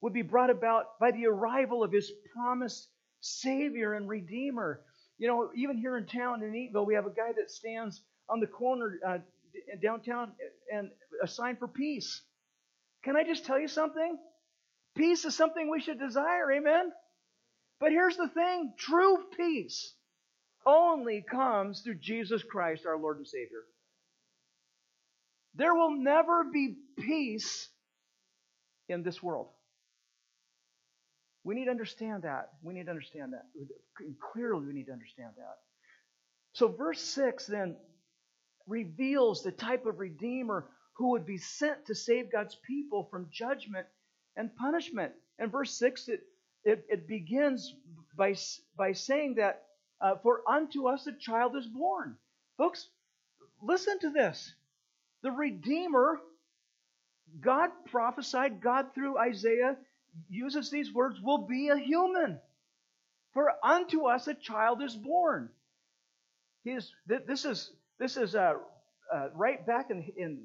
would 0.00 0.12
be 0.12 0.22
brought 0.22 0.50
about 0.50 0.98
by 1.00 1.10
the 1.10 1.26
arrival 1.26 1.82
of 1.82 1.92
his 1.92 2.12
promised 2.34 2.88
Savior 3.20 3.94
and 3.94 4.08
Redeemer. 4.08 4.80
You 5.18 5.28
know, 5.28 5.50
even 5.54 5.78
here 5.78 5.96
in 5.96 6.06
town 6.06 6.42
in 6.42 6.52
Eatonville, 6.52 6.86
we 6.86 6.94
have 6.94 7.06
a 7.06 7.10
guy 7.10 7.32
that 7.36 7.50
stands 7.50 8.02
on 8.28 8.40
the 8.40 8.46
corner 8.46 8.98
uh, 9.06 9.18
downtown 9.82 10.32
and 10.72 10.90
a 11.22 11.28
sign 11.28 11.56
for 11.56 11.68
peace. 11.68 12.22
Can 13.04 13.16
I 13.16 13.24
just 13.24 13.46
tell 13.46 13.58
you 13.58 13.68
something? 13.68 14.18
Peace 14.96 15.24
is 15.24 15.34
something 15.34 15.70
we 15.70 15.80
should 15.80 15.98
desire, 15.98 16.52
amen? 16.52 16.92
But 17.80 17.90
here's 17.90 18.16
the 18.16 18.28
thing 18.28 18.74
true 18.78 19.18
peace 19.36 19.94
only 20.64 21.24
comes 21.30 21.82
through 21.82 21.96
Jesus 21.96 22.42
Christ, 22.42 22.86
our 22.86 22.98
Lord 22.98 23.18
and 23.18 23.26
Savior. 23.26 23.62
There 25.54 25.74
will 25.74 25.96
never 25.96 26.44
be 26.52 26.76
peace 26.98 27.68
in 28.88 29.02
this 29.02 29.22
world. 29.22 29.48
We 31.46 31.54
need 31.54 31.66
to 31.66 31.70
understand 31.70 32.24
that. 32.24 32.54
We 32.60 32.74
need 32.74 32.86
to 32.86 32.90
understand 32.90 33.32
that. 33.32 33.44
Clearly, 34.32 34.66
we 34.66 34.72
need 34.72 34.86
to 34.86 34.92
understand 34.92 35.30
that. 35.36 35.58
So, 36.54 36.66
verse 36.66 37.00
6 37.00 37.46
then 37.46 37.76
reveals 38.66 39.44
the 39.44 39.52
type 39.52 39.86
of 39.86 40.00
Redeemer 40.00 40.66
who 40.94 41.10
would 41.10 41.24
be 41.24 41.38
sent 41.38 41.86
to 41.86 41.94
save 41.94 42.32
God's 42.32 42.56
people 42.66 43.06
from 43.12 43.28
judgment 43.30 43.86
and 44.36 44.56
punishment. 44.56 45.12
And 45.38 45.52
verse 45.52 45.70
6, 45.78 46.08
it, 46.08 46.20
it, 46.64 46.84
it 46.88 47.06
begins 47.06 47.72
by, 48.16 48.34
by 48.76 48.92
saying 48.92 49.36
that, 49.36 49.62
uh, 50.00 50.16
For 50.24 50.42
unto 50.48 50.88
us 50.88 51.06
a 51.06 51.12
child 51.12 51.54
is 51.54 51.68
born. 51.68 52.16
Folks, 52.58 52.88
listen 53.62 54.00
to 54.00 54.10
this. 54.10 54.52
The 55.22 55.30
Redeemer, 55.30 56.18
God 57.40 57.70
prophesied, 57.88 58.60
God 58.60 58.86
through 58.96 59.16
Isaiah 59.16 59.76
uses 60.28 60.70
these 60.70 60.92
words, 60.92 61.20
will 61.20 61.46
be 61.46 61.68
a 61.68 61.76
human. 61.76 62.40
For 63.32 63.52
unto 63.62 64.06
us 64.06 64.28
a 64.28 64.34
child 64.34 64.82
is 64.82 64.96
born. 64.96 65.50
He 66.64 66.70
is, 66.72 66.92
this 67.06 67.44
is, 67.44 67.70
this 67.98 68.16
is 68.16 68.34
uh, 68.34 68.54
uh, 69.12 69.28
right 69.34 69.64
back 69.66 69.90
in, 69.90 70.10
in 70.16 70.40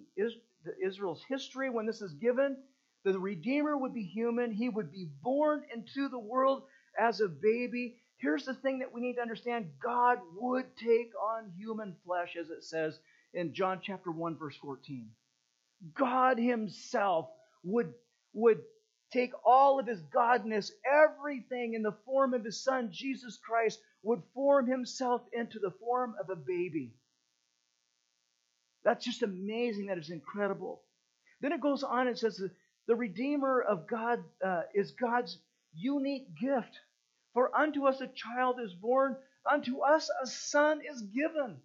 Israel's 0.84 1.24
history 1.28 1.70
when 1.70 1.86
this 1.86 2.02
is 2.02 2.14
given. 2.14 2.58
The 3.04 3.18
Redeemer 3.18 3.78
would 3.78 3.94
be 3.94 4.04
human. 4.04 4.52
He 4.52 4.70
would 4.70 4.92
be 4.92 5.08
born 5.24 5.64
into 5.74 6.10
the 6.10 6.20
world 6.20 6.64
as 7.00 7.22
a 7.22 7.28
baby. 7.28 7.96
Here's 8.18 8.46
the 8.46 8.54
thing 8.54 8.80
that 8.80 8.94
we 8.94 9.02
need 9.02 9.16
to 9.16 9.22
understand 9.22 9.72
God 9.82 10.20
would 10.36 10.66
take 10.78 11.12
on 11.20 11.52
human 11.58 11.96
flesh, 12.06 12.36
as 12.40 12.50
it 12.50 12.64
says 12.64 13.00
in 13.34 13.54
John 13.54 13.80
chapter 13.82 14.12
1, 14.12 14.38
verse 14.38 14.56
14. 14.62 15.10
God 15.96 16.38
Himself 16.38 17.30
would, 17.64 17.94
would 18.34 18.62
take 19.12 19.34
all 19.46 19.80
of 19.80 19.88
his 19.88 20.02
godness, 20.04 20.72
everything 20.86 21.74
in 21.74 21.84
the 21.84 21.96
form 22.06 22.34
of 22.34 22.44
his 22.44 22.64
son, 22.64 22.90
Jesus 22.92 23.38
Christ, 23.38 23.80
would 24.04 24.22
form 24.34 24.68
himself 24.68 25.22
into 25.34 25.60
the 25.60 25.72
form 25.80 26.16
of 26.20 26.30
a 26.30 26.36
baby. 26.36 26.94
That's 28.84 29.06
just 29.06 29.22
amazing. 29.24 29.88
That 29.88 29.98
is 29.98 30.10
incredible. 30.10 30.82
Then 31.42 31.52
it 31.52 31.62
goes 31.62 31.84
on 31.84 32.08
and 32.08 32.18
says 32.18 32.42
the 32.88 32.96
Redeemer 32.96 33.62
of 33.62 33.88
God 33.88 34.24
uh, 34.44 34.64
is 34.74 34.92
God's 34.92 35.38
unique 35.74 36.28
gift. 36.40 36.80
For 37.34 37.56
unto 37.56 37.86
us 37.88 38.02
a 38.02 38.08
child 38.08 38.60
is 38.64 38.74
born, 38.74 39.16
unto 39.50 39.82
us 39.82 40.10
a 40.22 40.28
son 40.28 40.82
is 40.82 41.02
given. 41.02 41.58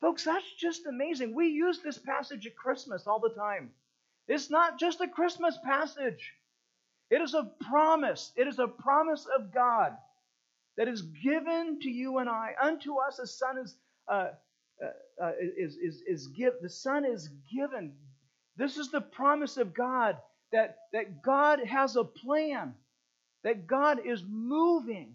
Folks, 0.00 0.24
that's 0.24 0.52
just 0.58 0.86
amazing. 0.86 1.34
We 1.34 1.48
use 1.48 1.80
this 1.80 1.98
passage 1.98 2.46
at 2.46 2.56
Christmas 2.56 3.06
all 3.06 3.20
the 3.20 3.30
time. 3.30 3.70
It's 4.28 4.50
not 4.50 4.78
just 4.78 5.00
a 5.00 5.08
Christmas 5.08 5.58
passage. 5.64 6.32
It 7.12 7.20
is 7.20 7.34
a 7.34 7.50
promise. 7.68 8.32
It 8.36 8.48
is 8.48 8.58
a 8.58 8.66
promise 8.66 9.26
of 9.38 9.52
God 9.52 9.92
that 10.78 10.88
is 10.88 11.02
given 11.02 11.78
to 11.82 11.90
you 11.90 12.18
and 12.18 12.28
I. 12.28 12.54
Unto 12.60 12.96
us 12.96 13.18
a 13.18 13.26
son 13.26 13.58
is 13.58 13.76
uh, 14.08 14.28
uh, 14.82 15.22
uh, 15.22 15.32
is 15.58 15.76
is 15.76 16.02
is 16.06 16.28
give. 16.28 16.54
The 16.62 16.70
son 16.70 17.04
is 17.04 17.28
given. 17.54 17.92
This 18.56 18.78
is 18.78 18.90
the 18.90 19.02
promise 19.02 19.58
of 19.58 19.74
God 19.74 20.16
that 20.52 20.78
that 20.94 21.22
God 21.22 21.60
has 21.66 21.96
a 21.96 22.04
plan, 22.04 22.72
that 23.44 23.66
God 23.66 24.06
is 24.06 24.24
moving, 24.26 25.14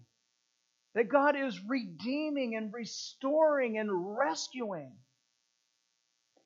that 0.94 1.08
God 1.08 1.34
is 1.34 1.58
redeeming 1.66 2.54
and 2.54 2.72
restoring 2.72 3.76
and 3.78 4.16
rescuing. 4.16 4.92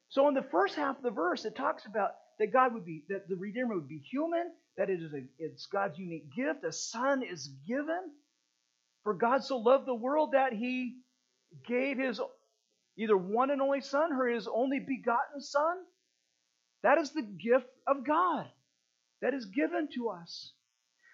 So 0.09 0.29
in 0.29 0.35
the 0.35 0.47
first 0.51 0.77
half 0.77 0.97
of 0.97 1.03
the 1.03 1.11
verse, 1.11 1.45
it 1.45 1.55
talks 1.55 1.85
about 1.85 2.13
that 2.39 2.53
God 2.53 2.75
would 2.75 2.85
be 2.85 3.05
that 3.09 3.29
the 3.29 3.37
Redeemer 3.37 3.75
would 3.75 3.89
be 3.89 3.99
human 3.99 4.51
that 4.77 4.91
it 4.91 5.03
is 5.03 5.13
a, 5.13 5.23
it's 5.39 5.67
God's 5.67 5.99
unique 5.99 6.35
gift. 6.35 6.65
A 6.65 6.73
son 6.73 7.23
is 7.23 7.49
given. 7.67 8.11
For 9.05 9.15
God 9.15 9.45
so 9.45 9.59
loved 9.59 9.87
the 9.87 9.95
world 9.95 10.33
that 10.33 10.53
he 10.53 10.97
gave 11.67 11.99
his 11.99 12.21
either 12.97 13.17
one 13.17 13.51
and 13.51 13.61
only 13.61 13.81
son 13.81 14.13
or 14.13 14.29
his 14.29 14.47
only 14.47 14.79
begotten 14.79 15.41
son. 15.41 15.77
That 16.83 16.99
is 16.99 17.11
the 17.11 17.23
gift 17.23 17.69
of 17.87 18.07
God 18.07 18.47
that 19.21 19.35
is 19.35 19.47
given 19.47 19.89
to 19.95 20.11
us. 20.11 20.53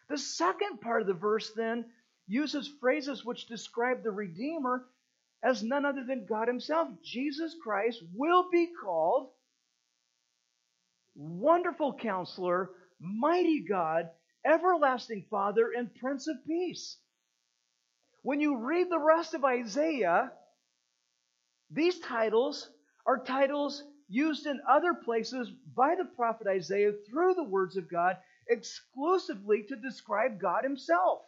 The 0.08 0.18
second 0.18 0.80
part 0.80 1.00
of 1.00 1.06
the 1.06 1.14
verse 1.14 1.50
then 1.54 1.86
uses 2.26 2.70
phrases 2.80 3.24
which 3.24 3.46
describe 3.46 4.02
the 4.02 4.10
Redeemer 4.10 4.84
as 5.42 5.62
none 5.62 5.84
other 5.84 6.04
than 6.04 6.26
God 6.26 6.48
Himself. 6.48 6.88
Jesus 7.02 7.54
Christ 7.62 8.02
will 8.14 8.50
be 8.50 8.68
called 8.82 9.30
Wonderful 11.48 11.94
Counselor, 11.94 12.72
mighty 13.00 13.64
God, 13.66 14.10
everlasting 14.44 15.24
Father, 15.30 15.72
and 15.74 15.88
Prince 15.94 16.28
of 16.28 16.36
Peace. 16.46 16.98
When 18.20 18.38
you 18.38 18.58
read 18.58 18.90
the 18.90 18.98
rest 18.98 19.32
of 19.32 19.46
Isaiah, 19.46 20.30
these 21.70 22.00
titles 22.00 22.68
are 23.06 23.24
titles 23.24 23.82
used 24.10 24.44
in 24.44 24.60
other 24.68 24.92
places 24.92 25.50
by 25.74 25.94
the 25.96 26.04
prophet 26.04 26.46
Isaiah 26.46 26.92
through 27.08 27.32
the 27.32 27.44
words 27.44 27.78
of 27.78 27.90
God 27.90 28.18
exclusively 28.50 29.62
to 29.70 29.76
describe 29.76 30.38
God 30.38 30.64
Himself. 30.64 31.22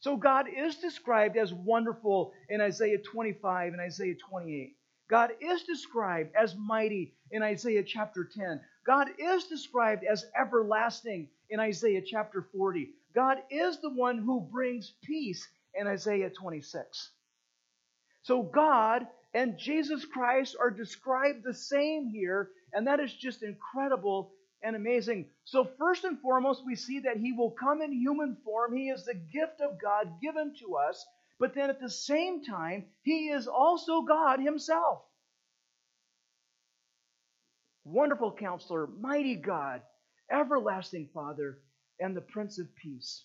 So 0.00 0.16
God 0.16 0.46
is 0.48 0.76
described 0.76 1.36
as 1.36 1.52
wonderful 1.52 2.32
in 2.48 2.62
Isaiah 2.62 3.02
25 3.02 3.74
and 3.74 3.82
Isaiah 3.82 4.16
28. 4.30 4.78
God 5.10 5.32
is 5.42 5.62
described 5.64 6.30
as 6.34 6.56
mighty 6.56 7.12
in 7.30 7.42
Isaiah 7.42 7.82
chapter 7.82 8.24
10. 8.34 8.62
God 8.84 9.08
is 9.18 9.44
described 9.44 10.04
as 10.04 10.26
everlasting 10.38 11.28
in 11.50 11.60
Isaiah 11.60 12.02
chapter 12.02 12.42
40. 12.42 12.90
God 13.14 13.38
is 13.50 13.78
the 13.80 13.90
one 13.90 14.18
who 14.18 14.40
brings 14.40 14.92
peace 15.02 15.48
in 15.74 15.86
Isaiah 15.86 16.30
26. 16.30 17.10
So 18.22 18.42
God 18.42 19.06
and 19.34 19.58
Jesus 19.58 20.04
Christ 20.04 20.56
are 20.60 20.70
described 20.70 21.44
the 21.44 21.54
same 21.54 22.08
here, 22.08 22.50
and 22.72 22.86
that 22.86 23.00
is 23.00 23.12
just 23.12 23.42
incredible 23.42 24.32
and 24.62 24.76
amazing. 24.76 25.26
So, 25.44 25.68
first 25.78 26.04
and 26.04 26.18
foremost, 26.20 26.64
we 26.64 26.74
see 26.74 27.00
that 27.00 27.18
he 27.18 27.32
will 27.32 27.50
come 27.50 27.82
in 27.82 27.92
human 27.92 28.36
form. 28.44 28.76
He 28.76 28.88
is 28.88 29.04
the 29.04 29.14
gift 29.14 29.60
of 29.60 29.80
God 29.80 30.20
given 30.22 30.54
to 30.60 30.76
us, 30.76 31.04
but 31.38 31.54
then 31.54 31.68
at 31.68 31.80
the 31.80 31.90
same 31.90 32.44
time, 32.44 32.86
he 33.02 33.28
is 33.28 33.46
also 33.46 34.02
God 34.02 34.40
himself. 34.40 35.02
Wonderful 37.84 38.32
counselor, 38.32 38.86
mighty 38.86 39.36
God, 39.36 39.82
everlasting 40.30 41.08
Father, 41.12 41.58
and 42.00 42.16
the 42.16 42.22
Prince 42.22 42.58
of 42.58 42.74
Peace. 42.76 43.24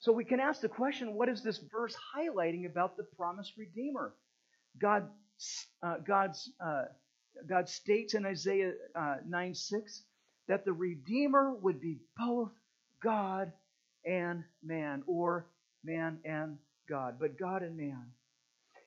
So 0.00 0.12
we 0.12 0.24
can 0.24 0.40
ask 0.40 0.60
the 0.60 0.68
question 0.68 1.14
what 1.14 1.28
is 1.28 1.42
this 1.42 1.58
verse 1.72 1.96
highlighting 2.16 2.66
about 2.66 2.96
the 2.96 3.04
promised 3.16 3.54
Redeemer? 3.58 4.14
God, 4.80 5.08
uh, 5.82 5.96
God's, 6.06 6.50
uh, 6.64 6.84
God 7.48 7.68
states 7.68 8.14
in 8.14 8.24
Isaiah 8.24 8.72
uh, 8.94 9.16
9 9.26 9.54
6 9.54 10.02
that 10.46 10.64
the 10.64 10.72
Redeemer 10.72 11.54
would 11.54 11.80
be 11.80 11.98
both 12.16 12.52
God 13.02 13.52
and 14.04 14.44
man, 14.62 15.02
or 15.06 15.46
man 15.84 16.18
and 16.24 16.58
God, 16.88 17.16
but 17.20 17.38
God 17.38 17.62
and 17.62 17.76
man. 17.76 18.06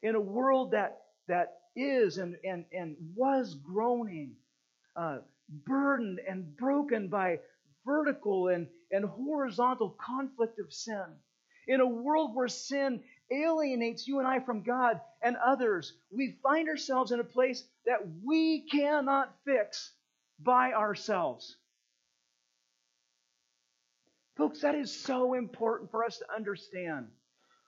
In 0.01 0.15
a 0.15 0.19
world 0.19 0.71
that, 0.71 1.01
that 1.27 1.60
is 1.75 2.17
and, 2.17 2.35
and, 2.43 2.65
and 2.71 2.95
was 3.15 3.55
groaning, 3.55 4.35
uh, 4.95 5.19
burdened 5.65 6.19
and 6.27 6.55
broken 6.57 7.07
by 7.07 7.39
vertical 7.85 8.49
and, 8.49 8.67
and 8.91 9.05
horizontal 9.05 9.95
conflict 10.03 10.59
of 10.59 10.71
sin. 10.73 11.05
In 11.67 11.79
a 11.79 11.87
world 11.87 12.35
where 12.35 12.47
sin 12.47 13.01
alienates 13.31 14.07
you 14.07 14.19
and 14.19 14.27
I 14.27 14.39
from 14.39 14.63
God 14.63 14.99
and 15.21 15.37
others, 15.37 15.93
we 16.11 16.37
find 16.43 16.67
ourselves 16.67 17.11
in 17.11 17.19
a 17.19 17.23
place 17.25 17.63
that 17.85 17.99
we 18.23 18.67
cannot 18.69 19.33
fix 19.45 19.93
by 20.39 20.73
ourselves. 20.73 21.55
Folks, 24.37 24.61
that 24.61 24.75
is 24.75 24.91
so 24.91 25.33
important 25.33 25.91
for 25.91 26.03
us 26.03 26.17
to 26.17 26.25
understand. 26.35 27.07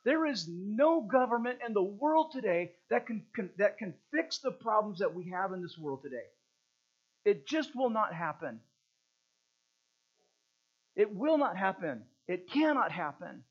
There 0.06 0.26
is 0.26 0.50
no 0.50 1.02
government 1.02 1.60
in 1.66 1.74
the 1.74 1.84
world 1.84 2.32
today 2.32 2.72
that 2.90 3.06
can, 3.06 3.24
can, 3.36 3.50
that 3.58 3.78
can 3.78 3.94
fix 4.14 4.40
the 4.40 4.52
problems 4.52 5.00
that 5.00 5.14
we 5.14 5.30
have 5.30 5.54
in 5.54 5.62
this 5.62 5.78
world 5.78 6.02
today. 6.04 6.26
It 7.26 7.48
just 7.48 7.76
will 7.76 7.90
not 7.90 8.14
happen. 8.14 8.60
It 10.96 11.14
will 11.16 11.38
not 11.38 11.58
happen. 11.58 12.04
It 12.28 12.50
cannot 12.52 12.92
happen. 12.92 13.44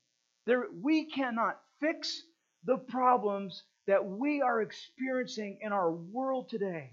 There, 0.45 0.65
we 0.81 1.05
cannot 1.05 1.59
fix 1.79 2.21
the 2.65 2.77
problems 2.77 3.63
that 3.87 4.05
we 4.05 4.41
are 4.41 4.61
experiencing 4.61 5.59
in 5.61 5.73
our 5.73 5.91
world 5.91 6.49
today. 6.49 6.91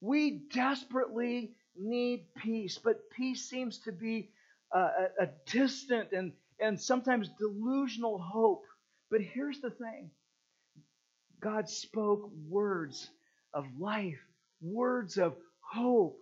We 0.00 0.42
desperately 0.52 1.54
need 1.78 2.26
peace, 2.36 2.78
but 2.82 3.10
peace 3.10 3.48
seems 3.48 3.78
to 3.80 3.92
be 3.92 4.30
a, 4.72 4.78
a, 4.78 5.08
a 5.20 5.28
distant 5.46 6.12
and, 6.12 6.32
and 6.58 6.80
sometimes 6.80 7.30
delusional 7.38 8.18
hope. 8.18 8.64
But 9.10 9.20
here's 9.20 9.60
the 9.60 9.70
thing 9.70 10.10
God 11.40 11.68
spoke 11.68 12.30
words 12.48 13.10
of 13.54 13.66
life, 13.78 14.20
words 14.62 15.18
of 15.18 15.36
hope, 15.60 16.18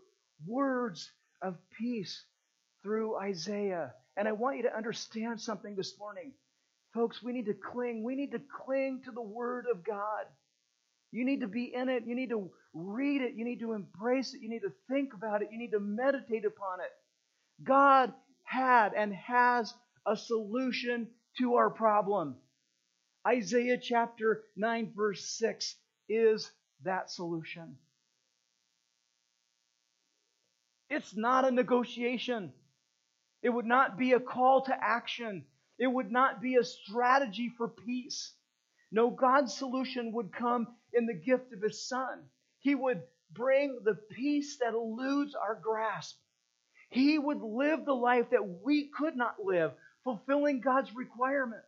words 0.46 1.10
of 1.42 1.56
peace 1.78 2.24
through 2.82 3.16
Isaiah. 3.18 3.92
And 4.16 4.26
I 4.26 4.32
want 4.32 4.56
you 4.56 4.64
to 4.64 4.76
understand 4.76 5.40
something 5.40 5.76
this 5.76 5.98
morning. 5.98 6.32
Folks, 6.94 7.22
we 7.22 7.32
need 7.32 7.46
to 7.46 7.54
cling. 7.54 8.02
We 8.02 8.16
need 8.16 8.32
to 8.32 8.40
cling 8.64 9.02
to 9.04 9.10
the 9.10 9.22
Word 9.22 9.66
of 9.72 9.84
God. 9.84 10.24
You 11.12 11.24
need 11.24 11.40
to 11.40 11.48
be 11.48 11.72
in 11.74 11.88
it. 11.88 12.04
You 12.06 12.14
need 12.14 12.30
to 12.30 12.50
read 12.74 13.22
it. 13.22 13.34
You 13.34 13.44
need 13.44 13.60
to 13.60 13.72
embrace 13.72 14.34
it. 14.34 14.40
You 14.40 14.48
need 14.48 14.60
to 14.60 14.72
think 14.88 15.14
about 15.14 15.42
it. 15.42 15.48
You 15.52 15.58
need 15.58 15.72
to 15.72 15.80
meditate 15.80 16.44
upon 16.44 16.80
it. 16.80 16.90
God 17.64 18.12
had 18.44 18.92
and 18.94 19.14
has 19.14 19.72
a 20.06 20.16
solution 20.16 21.08
to 21.38 21.54
our 21.54 21.70
problem. 21.70 22.36
Isaiah 23.28 23.76
chapter 23.76 24.44
9, 24.56 24.92
verse 24.96 25.22
6 25.38 25.76
is 26.08 26.50
that 26.84 27.10
solution. 27.10 27.76
It's 30.88 31.14
not 31.14 31.44
a 31.44 31.50
negotiation. 31.50 32.54
It 33.42 33.50
would 33.50 33.66
not 33.66 33.98
be 33.98 34.12
a 34.12 34.20
call 34.20 34.62
to 34.62 34.74
action. 34.74 35.44
It 35.78 35.88
would 35.88 36.10
not 36.10 36.40
be 36.40 36.56
a 36.56 36.64
strategy 36.64 37.52
for 37.58 37.68
peace. 37.68 38.32
No, 38.90 39.10
God's 39.10 39.54
solution 39.54 40.12
would 40.12 40.32
come 40.32 40.66
in 40.94 41.04
the 41.04 41.12
gift 41.12 41.52
of 41.52 41.60
His 41.60 41.86
Son. 41.86 42.22
He 42.60 42.74
would 42.74 43.02
bring 43.30 43.80
the 43.84 43.94
peace 43.94 44.56
that 44.60 44.72
eludes 44.72 45.34
our 45.34 45.54
grasp. 45.62 46.16
He 46.88 47.18
would 47.18 47.42
live 47.42 47.84
the 47.84 47.92
life 47.92 48.30
that 48.30 48.62
we 48.64 48.88
could 48.88 49.16
not 49.16 49.34
live, 49.44 49.72
fulfilling 50.04 50.62
God's 50.62 50.94
requirement. 50.94 51.62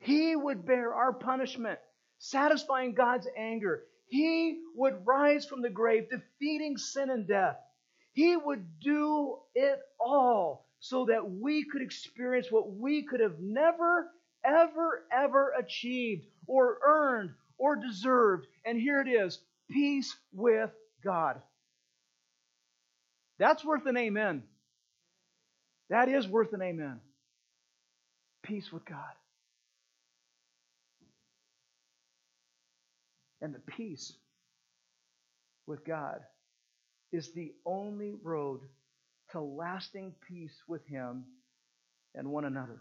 He 0.00 0.34
would 0.34 0.66
bear 0.66 0.94
our 0.94 1.12
punishment, 1.12 1.78
satisfying 2.18 2.94
God's 2.94 3.28
anger. 3.36 3.84
He 4.08 4.60
would 4.74 5.06
rise 5.06 5.46
from 5.46 5.62
the 5.62 5.70
grave, 5.70 6.08
defeating 6.10 6.76
sin 6.76 7.10
and 7.10 7.28
death. 7.28 7.56
He 8.12 8.36
would 8.36 8.80
do 8.80 9.38
it 9.54 9.78
all 10.00 10.66
so 10.80 11.06
that 11.06 11.30
we 11.30 11.64
could 11.64 11.82
experience 11.82 12.50
what 12.50 12.72
we 12.72 13.02
could 13.02 13.20
have 13.20 13.38
never, 13.38 14.10
ever, 14.44 15.04
ever 15.12 15.52
achieved 15.58 16.26
or 16.46 16.78
earned 16.84 17.30
or 17.58 17.76
deserved. 17.76 18.46
And 18.64 18.80
here 18.80 19.00
it 19.00 19.08
is 19.08 19.38
peace 19.70 20.16
with 20.32 20.70
God. 21.04 21.40
That's 23.38 23.64
worth 23.64 23.86
an 23.86 23.96
amen. 23.96 24.42
That 25.90 26.08
is 26.08 26.26
worth 26.26 26.52
an 26.52 26.62
amen. 26.62 27.00
Peace 28.42 28.72
with 28.72 28.84
God. 28.84 28.98
And 33.42 33.54
the 33.54 33.60
peace 33.60 34.12
with 35.66 35.84
God 35.84 36.20
is 37.12 37.32
the 37.32 37.52
only 37.64 38.14
road 38.22 38.60
to 39.32 39.40
lasting 39.40 40.14
peace 40.28 40.62
with 40.68 40.86
Him 40.86 41.24
and 42.14 42.28
one 42.28 42.44
another. 42.44 42.80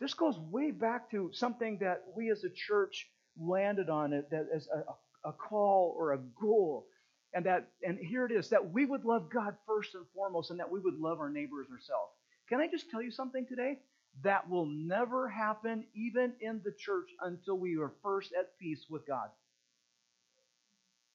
This 0.00 0.14
goes 0.14 0.38
way 0.38 0.70
back 0.70 1.10
to 1.12 1.30
something 1.32 1.78
that 1.78 2.04
we 2.14 2.30
as 2.30 2.44
a 2.44 2.50
church 2.50 3.08
landed 3.40 3.88
on 3.88 4.12
it 4.12 4.28
as 4.54 4.68
a, 4.68 5.28
a 5.28 5.32
call 5.32 5.94
or 5.96 6.12
a 6.12 6.18
goal. 6.40 6.86
And 7.32 7.44
that 7.46 7.68
and 7.82 7.98
here 7.98 8.24
it 8.24 8.32
is 8.32 8.50
that 8.50 8.72
we 8.72 8.84
would 8.84 9.04
love 9.04 9.30
God 9.30 9.56
first 9.66 9.94
and 9.94 10.04
foremost 10.14 10.50
and 10.50 10.60
that 10.60 10.70
we 10.70 10.80
would 10.80 10.98
love 10.98 11.18
our 11.18 11.30
neighbors 11.30 11.66
ourselves. 11.70 12.12
Can 12.48 12.60
I 12.60 12.68
just 12.68 12.90
tell 12.90 13.02
you 13.02 13.10
something 13.10 13.46
today? 13.46 13.78
That 14.22 14.48
will 14.48 14.66
never 14.66 15.28
happen 15.28 15.84
even 15.94 16.32
in 16.40 16.60
the 16.64 16.72
church 16.72 17.08
until 17.20 17.58
we 17.58 17.76
are 17.78 17.92
first 18.02 18.32
at 18.38 18.58
peace 18.58 18.86
with 18.88 19.06
God 19.06 19.28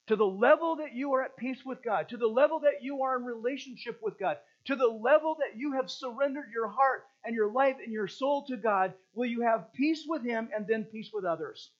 to 0.08 0.16
the 0.16 0.24
level 0.24 0.76
that 0.76 0.94
you 0.94 1.14
are 1.14 1.22
at 1.22 1.36
peace 1.36 1.64
with 1.64 1.82
God, 1.82 2.08
to 2.08 2.16
the 2.16 2.26
level 2.26 2.60
that 2.60 2.82
you 2.82 3.02
are 3.02 3.16
in 3.16 3.24
relationship 3.24 4.00
with 4.02 4.18
God, 4.18 4.36
to 4.66 4.76
the 4.76 4.86
level 4.86 5.36
that 5.38 5.58
you 5.58 5.72
have 5.72 5.90
surrendered 5.90 6.50
your 6.52 6.68
heart 6.68 7.06
and 7.24 7.34
your 7.34 7.50
life 7.50 7.76
and 7.82 7.92
your 7.92 8.08
soul 8.08 8.44
to 8.46 8.56
God, 8.56 8.94
will 9.14 9.26
you 9.26 9.42
have 9.42 9.72
peace 9.72 10.04
with 10.06 10.24
Him 10.24 10.48
and 10.54 10.66
then 10.66 10.84
peace 10.84 11.10
with 11.12 11.24
others. 11.24 11.70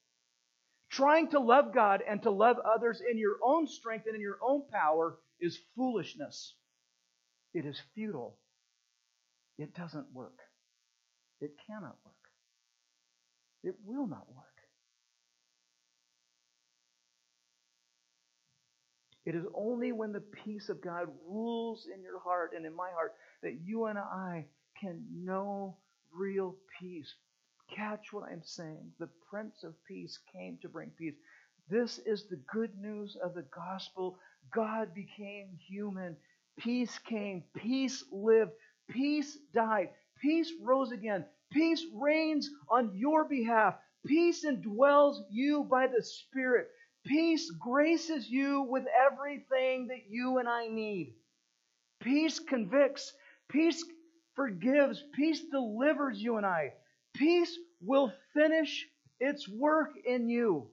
Trying 0.89 1.31
to 1.31 1.41
love 1.41 1.75
God 1.75 2.03
and 2.09 2.23
to 2.23 2.31
love 2.31 2.59
others 2.59 3.01
in 3.01 3.19
your 3.19 3.37
own 3.43 3.67
strength 3.67 4.07
and 4.07 4.15
in 4.15 4.21
your 4.21 4.39
own 4.43 4.63
power 4.71 5.19
is 5.41 5.59
foolishness. 5.75 6.55
It 7.55 7.67
is 7.67 7.81
futile. 7.95 8.37
It 9.59 9.75
doesn't 9.75 10.07
work. 10.13 10.39
It 11.43 11.53
cannot 11.67 11.97
work. 12.05 12.15
It 13.65 13.75
will 13.85 14.07
not 14.07 14.27
work. 14.35 14.47
It 19.25 19.35
is 19.35 19.45
only 19.55 19.93
when 19.93 20.13
the 20.13 20.21
peace 20.45 20.69
of 20.69 20.83
God 20.83 21.09
rules 21.29 21.87
in 21.95 22.03
your 22.03 22.21
heart 22.21 22.53
and 22.57 22.67
in 22.67 22.75
my 22.75 22.91
heart 22.91 23.15
that 23.43 23.59
you 23.65 23.87
and 23.87 23.99
I 23.99 24.47
can 24.81 25.05
know 25.13 25.77
real 26.13 26.57
peace. 26.81 27.15
Catch 27.75 28.13
what 28.13 28.29
I'm 28.31 28.43
saying. 28.45 28.93
The 28.99 29.09
Prince 29.31 29.63
of 29.65 29.75
Peace 29.87 30.19
came 30.33 30.59
to 30.63 30.69
bring 30.69 30.91
peace. 30.99 31.15
This 31.69 31.99
is 32.01 32.27
the 32.29 32.41
good 32.53 32.71
news 32.81 33.17
of 33.23 33.35
the 33.35 33.47
gospel. 33.55 34.19
God 34.53 34.95
became 34.95 35.51
human. 35.69 36.17
Peace 36.59 36.99
came. 36.99 37.45
Peace 37.57 38.05
lived. 38.13 38.53
Peace 38.91 39.39
died. 39.55 39.91
Peace 40.23 40.53
rose 40.63 40.93
again. 40.93 41.25
Peace 41.53 41.85
reigns 41.95 42.49
on 42.71 42.93
your 42.95 43.25
behalf. 43.25 43.75
Peace 44.07 44.45
indwells 44.45 45.17
you 45.31 45.65
by 45.65 45.87
the 45.89 46.03
Spirit. 46.03 46.69
Peace 47.05 47.51
graces 47.51 48.31
you 48.31 48.63
with 48.63 48.85
everything 49.11 49.89
that 49.89 50.09
you 50.09 50.39
and 50.39 50.49
I 50.49 50.69
need. 50.69 51.15
Peace 52.01 52.39
convicts. 52.39 53.13
Peace 53.49 53.85
forgives. 54.35 55.03
Peace 55.13 55.43
delivers 55.51 56.23
you 56.23 56.37
and 56.37 56.47
I. 56.47 56.73
Peace 57.15 57.59
will 57.81 58.13
finish 58.33 58.87
its 59.21 59.49
work 59.49 59.91
in 60.07 60.29
you. 60.29 60.69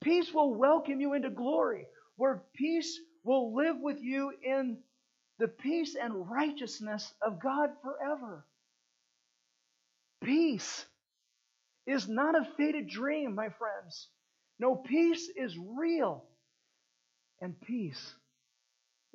Peace 0.00 0.32
will 0.32 0.54
welcome 0.54 1.00
you 1.00 1.14
into 1.14 1.30
glory, 1.30 1.86
where 2.16 2.42
peace 2.54 2.98
will 3.22 3.54
live 3.54 3.76
with 3.80 4.00
you 4.00 4.32
in 4.42 4.78
the 5.40 5.48
peace 5.48 5.96
and 6.00 6.30
righteousness 6.30 7.12
of 7.22 7.40
God 7.42 7.70
forever. 7.82 8.44
Peace 10.22 10.84
is 11.86 12.06
not 12.06 12.36
a 12.36 12.46
faded 12.58 12.88
dream, 12.88 13.34
my 13.34 13.48
friends. 13.48 14.08
No, 14.58 14.76
peace 14.76 15.30
is 15.34 15.56
real. 15.58 16.24
And 17.40 17.58
peace 17.62 18.14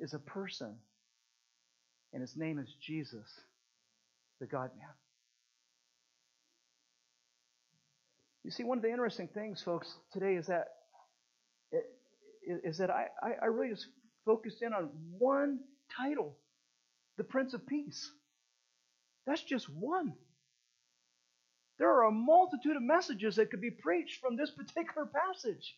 is 0.00 0.14
a 0.14 0.18
person. 0.18 0.74
And 2.12 2.20
his 2.20 2.36
name 2.36 2.58
is 2.58 2.74
Jesus, 2.84 3.28
the 4.40 4.46
God 4.46 4.70
man. 4.76 4.88
You 8.42 8.50
see, 8.50 8.64
one 8.64 8.78
of 8.78 8.82
the 8.82 8.90
interesting 8.90 9.28
things, 9.28 9.62
folks, 9.62 9.94
today 10.12 10.34
is 10.34 10.48
that 10.48 10.66
is 12.64 12.78
that 12.78 12.90
I, 12.90 13.06
I 13.42 13.46
really 13.46 13.70
just 13.70 13.86
focused 14.24 14.62
in 14.62 14.72
on 14.72 14.90
one 15.18 15.58
title, 15.96 16.36
the 17.18 17.24
Prince 17.24 17.54
of 17.54 17.66
Peace. 17.66 18.10
That's 19.26 19.42
just 19.42 19.68
one. 19.68 20.14
There 21.78 21.90
are 21.90 22.04
a 22.04 22.12
multitude 22.12 22.76
of 22.76 22.82
messages 22.82 23.36
that 23.36 23.50
could 23.50 23.60
be 23.60 23.70
preached 23.70 24.20
from 24.20 24.36
this 24.36 24.50
particular 24.56 25.06
passage. 25.06 25.76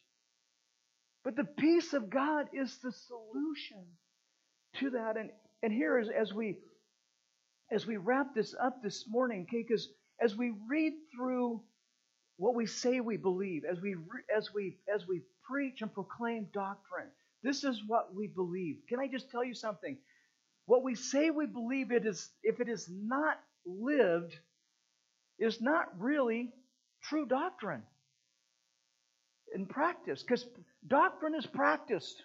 But 1.24 1.36
the 1.36 1.44
peace 1.44 1.92
of 1.94 2.10
God 2.10 2.48
is 2.52 2.78
the 2.82 2.92
solution 2.92 3.84
to 4.76 4.90
that. 4.90 5.16
And, 5.16 5.30
and 5.62 5.72
here 5.72 5.98
as, 5.98 6.08
as 6.08 6.32
we 6.32 6.58
as 7.72 7.86
we 7.86 7.96
wrap 7.98 8.34
this 8.34 8.54
up 8.60 8.82
this 8.82 9.06
morning, 9.08 9.46
okay, 9.48 9.64
because 9.66 9.88
as 10.20 10.36
we 10.36 10.54
read 10.70 10.92
through 11.14 11.62
what 12.38 12.54
we 12.54 12.66
say 12.66 13.00
we 13.00 13.16
believe, 13.16 13.64
as 13.70 13.80
we 13.80 13.96
as 14.36 14.52
we 14.54 14.78
as 14.94 15.06
we 15.06 15.22
preach 15.50 15.82
and 15.82 15.92
proclaim 15.92 16.48
doctrine, 16.54 17.08
this 17.42 17.64
is 17.64 17.82
what 17.86 18.14
we 18.14 18.26
believe. 18.26 18.78
Can 18.88 19.00
I 19.00 19.08
just 19.08 19.30
tell 19.30 19.44
you 19.44 19.54
something? 19.54 19.96
What 20.66 20.82
we 20.82 20.94
say 20.94 21.30
we 21.30 21.46
believe 21.46 21.92
it 21.92 22.06
is 22.06 22.30
if 22.42 22.60
it 22.60 22.68
is 22.68 22.88
not 22.90 23.40
lived, 23.66 24.36
is 25.38 25.60
not 25.60 25.86
really 25.98 26.52
true 27.02 27.26
doctrine 27.26 27.82
in 29.54 29.66
practice, 29.66 30.22
because 30.22 30.46
doctrine 30.86 31.34
is 31.34 31.46
practiced. 31.46 32.22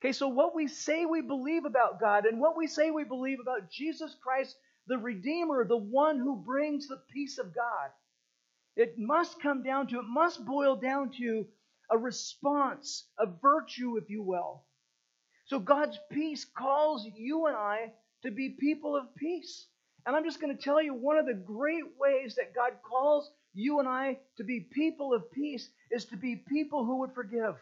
Okay, 0.00 0.12
so 0.12 0.28
what 0.28 0.54
we 0.54 0.68
say 0.68 1.06
we 1.06 1.20
believe 1.22 1.64
about 1.64 2.00
God 2.00 2.26
and 2.26 2.40
what 2.40 2.56
we 2.56 2.66
say 2.66 2.90
we 2.90 3.04
believe 3.04 3.38
about 3.40 3.70
Jesus 3.70 4.14
Christ, 4.22 4.56
the 4.86 4.98
Redeemer, 4.98 5.64
the 5.64 5.76
one 5.76 6.18
who 6.18 6.36
brings 6.36 6.88
the 6.88 7.00
peace 7.12 7.38
of 7.38 7.54
God, 7.54 7.90
it 8.76 8.98
must 8.98 9.40
come 9.40 9.62
down 9.62 9.86
to, 9.88 9.98
it 10.00 10.04
must 10.06 10.44
boil 10.44 10.76
down 10.76 11.10
to 11.18 11.46
a 11.90 11.98
response, 11.98 13.04
a 13.18 13.26
virtue, 13.26 13.96
if 13.96 14.10
you 14.10 14.22
will. 14.22 14.64
So 15.46 15.58
God's 15.58 15.98
peace 16.10 16.44
calls 16.44 17.06
you 17.14 17.46
and 17.46 17.56
I 17.56 17.92
to 18.22 18.30
be 18.30 18.56
people 18.58 18.96
of 18.96 19.14
peace. 19.16 19.66
And 20.04 20.14
I'm 20.14 20.24
just 20.24 20.40
going 20.40 20.56
to 20.56 20.62
tell 20.62 20.82
you 20.82 20.94
one 20.94 21.18
of 21.18 21.26
the 21.26 21.34
great 21.34 21.84
ways 21.98 22.36
that 22.36 22.54
God 22.54 22.72
calls 22.88 23.30
you 23.54 23.80
and 23.80 23.88
I 23.88 24.18
to 24.36 24.44
be 24.44 24.60
people 24.60 25.14
of 25.14 25.30
peace 25.32 25.68
is 25.90 26.04
to 26.06 26.16
be 26.16 26.36
people 26.36 26.84
who 26.84 26.98
would 26.98 27.14
forgive. 27.14 27.54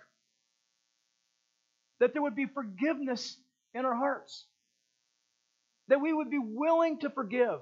That 2.01 2.13
there 2.13 2.23
would 2.23 2.37
be 2.37 2.47
forgiveness 2.47 3.37
in 3.73 3.85
our 3.85 3.95
hearts. 3.95 4.45
That 5.89 6.01
we 6.01 6.13
would 6.13 6.31
be 6.31 6.41
willing 6.41 6.99
to 7.01 7.11
forgive. 7.11 7.61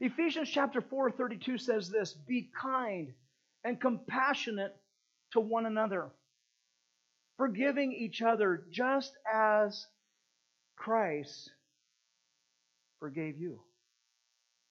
Ephesians 0.00 0.48
chapter 0.48 0.80
4, 0.80 1.12
32 1.12 1.58
says 1.58 1.88
this 1.88 2.12
Be 2.12 2.50
kind 2.60 3.12
and 3.64 3.80
compassionate 3.80 4.76
to 5.32 5.40
one 5.40 5.66
another, 5.66 6.10
forgiving 7.36 7.92
each 7.92 8.22
other 8.22 8.64
just 8.70 9.12
as 9.32 9.86
Christ 10.76 11.50
forgave 12.98 13.38
you. 13.38 13.60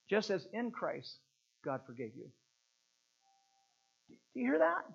Just 0.09 0.29
as 0.29 0.47
in 0.53 0.71
Christ, 0.71 1.19
God 1.63 1.81
forgave 1.85 2.15
you. 2.15 2.29
Do 4.33 4.39
you 4.39 4.45
hear 4.49 4.59
that? 4.59 4.85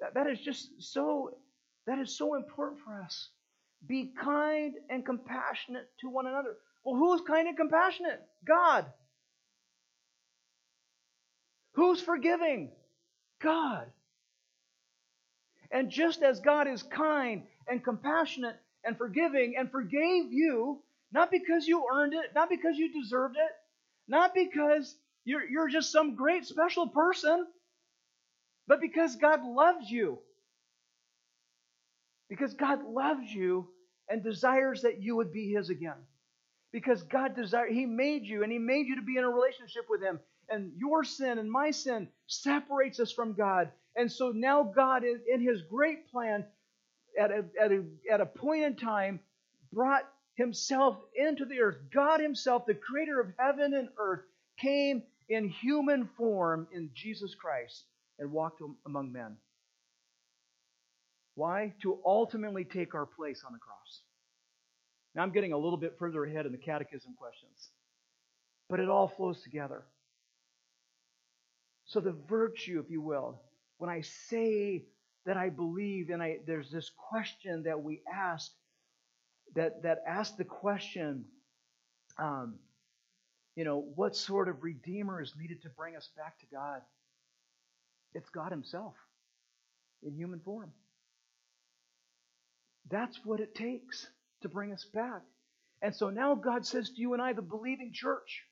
that? 0.00 0.14
That 0.14 0.26
is 0.26 0.40
just 0.40 0.68
so, 0.78 1.30
that 1.86 1.98
is 1.98 2.16
so 2.16 2.34
important 2.34 2.80
for 2.84 3.00
us. 3.02 3.28
Be 3.86 4.12
kind 4.20 4.74
and 4.90 5.06
compassionate 5.06 5.88
to 6.00 6.08
one 6.08 6.26
another. 6.26 6.56
Well, 6.84 6.96
who's 6.96 7.22
kind 7.26 7.48
and 7.48 7.56
compassionate? 7.56 8.20
God. 8.46 8.86
Who's 11.74 12.00
forgiving? 12.00 12.72
God. 13.42 13.86
And 15.70 15.90
just 15.90 16.22
as 16.22 16.40
God 16.40 16.66
is 16.66 16.82
kind 16.82 17.42
and 17.68 17.82
compassionate 17.82 18.56
and 18.84 18.96
forgiving 18.96 19.54
and 19.58 19.70
forgave 19.70 20.32
you, 20.32 20.80
not 21.12 21.30
because 21.30 21.66
you 21.66 21.84
earned 21.92 22.14
it, 22.14 22.32
not 22.34 22.48
because 22.48 22.76
you 22.76 22.92
deserved 22.92 23.36
it, 23.36 23.52
not 24.08 24.34
because 24.34 24.94
you're, 25.24 25.48
you're 25.48 25.68
just 25.68 25.92
some 25.92 26.16
great 26.16 26.46
special 26.46 26.88
person, 26.88 27.46
but 28.66 28.80
because 28.80 29.16
God 29.16 29.44
loves 29.44 29.90
you. 29.90 30.18
Because 32.28 32.54
God 32.54 32.84
loves 32.84 33.32
you 33.32 33.68
and 34.08 34.22
desires 34.22 34.82
that 34.82 35.00
you 35.02 35.16
would 35.16 35.32
be 35.32 35.52
His 35.52 35.70
again. 35.70 35.98
Because 36.72 37.02
God 37.02 37.34
desires, 37.34 37.72
He 37.72 37.86
made 37.86 38.24
you 38.24 38.42
and 38.42 38.52
He 38.52 38.58
made 38.58 38.86
you 38.86 38.96
to 38.96 39.02
be 39.02 39.16
in 39.16 39.24
a 39.24 39.28
relationship 39.28 39.86
with 39.88 40.02
Him. 40.02 40.20
And 40.50 40.72
your 40.76 41.04
sin 41.04 41.38
and 41.38 41.50
my 41.50 41.70
sin 41.70 42.08
separates 42.26 43.00
us 43.00 43.12
from 43.12 43.34
God. 43.34 43.70
And 43.96 44.10
so 44.10 44.32
now 44.34 44.64
God, 44.64 45.04
in 45.04 45.40
His 45.40 45.62
great 45.62 46.10
plan, 46.10 46.44
at 47.18 47.30
a, 47.30 47.44
at 47.60 47.72
a, 47.72 47.84
at 48.12 48.20
a 48.20 48.26
point 48.26 48.64
in 48.64 48.76
time, 48.76 49.20
brought 49.72 50.04
himself 50.34 50.96
into 51.14 51.44
the 51.44 51.60
earth. 51.60 51.76
God 51.92 52.20
himself, 52.20 52.66
the 52.66 52.74
creator 52.74 53.20
of 53.20 53.32
heaven 53.38 53.74
and 53.74 53.88
earth, 53.98 54.20
came 54.58 55.02
in 55.28 55.48
human 55.48 56.08
form 56.16 56.66
in 56.72 56.90
Jesus 56.94 57.34
Christ 57.34 57.84
and 58.18 58.32
walked 58.32 58.62
among 58.86 59.12
men. 59.12 59.36
Why? 61.34 61.74
To 61.82 61.98
ultimately 62.04 62.64
take 62.64 62.94
our 62.94 63.06
place 63.06 63.42
on 63.46 63.52
the 63.52 63.58
cross. 63.58 64.02
Now 65.14 65.22
I'm 65.22 65.32
getting 65.32 65.52
a 65.52 65.58
little 65.58 65.78
bit 65.78 65.96
further 65.98 66.24
ahead 66.24 66.46
in 66.46 66.52
the 66.52 66.58
catechism 66.58 67.14
questions, 67.18 67.70
but 68.68 68.80
it 68.80 68.88
all 68.88 69.08
flows 69.08 69.42
together. 69.42 69.84
So 71.90 71.98
the 71.98 72.14
virtue, 72.28 72.80
if 72.84 72.88
you 72.88 73.00
will, 73.00 73.42
when 73.78 73.90
I 73.90 74.02
say 74.02 74.84
that 75.26 75.36
I 75.36 75.48
believe, 75.48 76.10
and 76.10 76.22
I, 76.22 76.38
there's 76.46 76.70
this 76.70 76.88
question 77.10 77.64
that 77.64 77.82
we 77.82 78.00
ask 78.12 78.48
that, 79.56 79.82
that 79.82 79.98
ask 80.06 80.36
the 80.36 80.44
question, 80.44 81.24
um, 82.16 82.60
you 83.56 83.64
know, 83.64 83.84
what 83.96 84.14
sort 84.14 84.48
of 84.48 84.62
Redeemer 84.62 85.20
is 85.20 85.34
needed 85.36 85.62
to 85.62 85.68
bring 85.70 85.96
us 85.96 86.08
back 86.16 86.38
to 86.38 86.46
God? 86.52 86.80
It's 88.14 88.30
God 88.30 88.52
Himself 88.52 88.94
in 90.04 90.14
human 90.14 90.38
form. 90.38 90.70
That's 92.88 93.18
what 93.24 93.40
it 93.40 93.56
takes 93.56 94.06
to 94.42 94.48
bring 94.48 94.72
us 94.72 94.86
back. 94.94 95.22
And 95.82 95.92
so 95.92 96.10
now 96.10 96.36
God 96.36 96.64
says 96.64 96.90
to 96.90 97.00
you 97.00 97.14
and 97.14 97.22
I, 97.22 97.32
the 97.32 97.42
believing 97.42 97.90
church, 97.92 98.44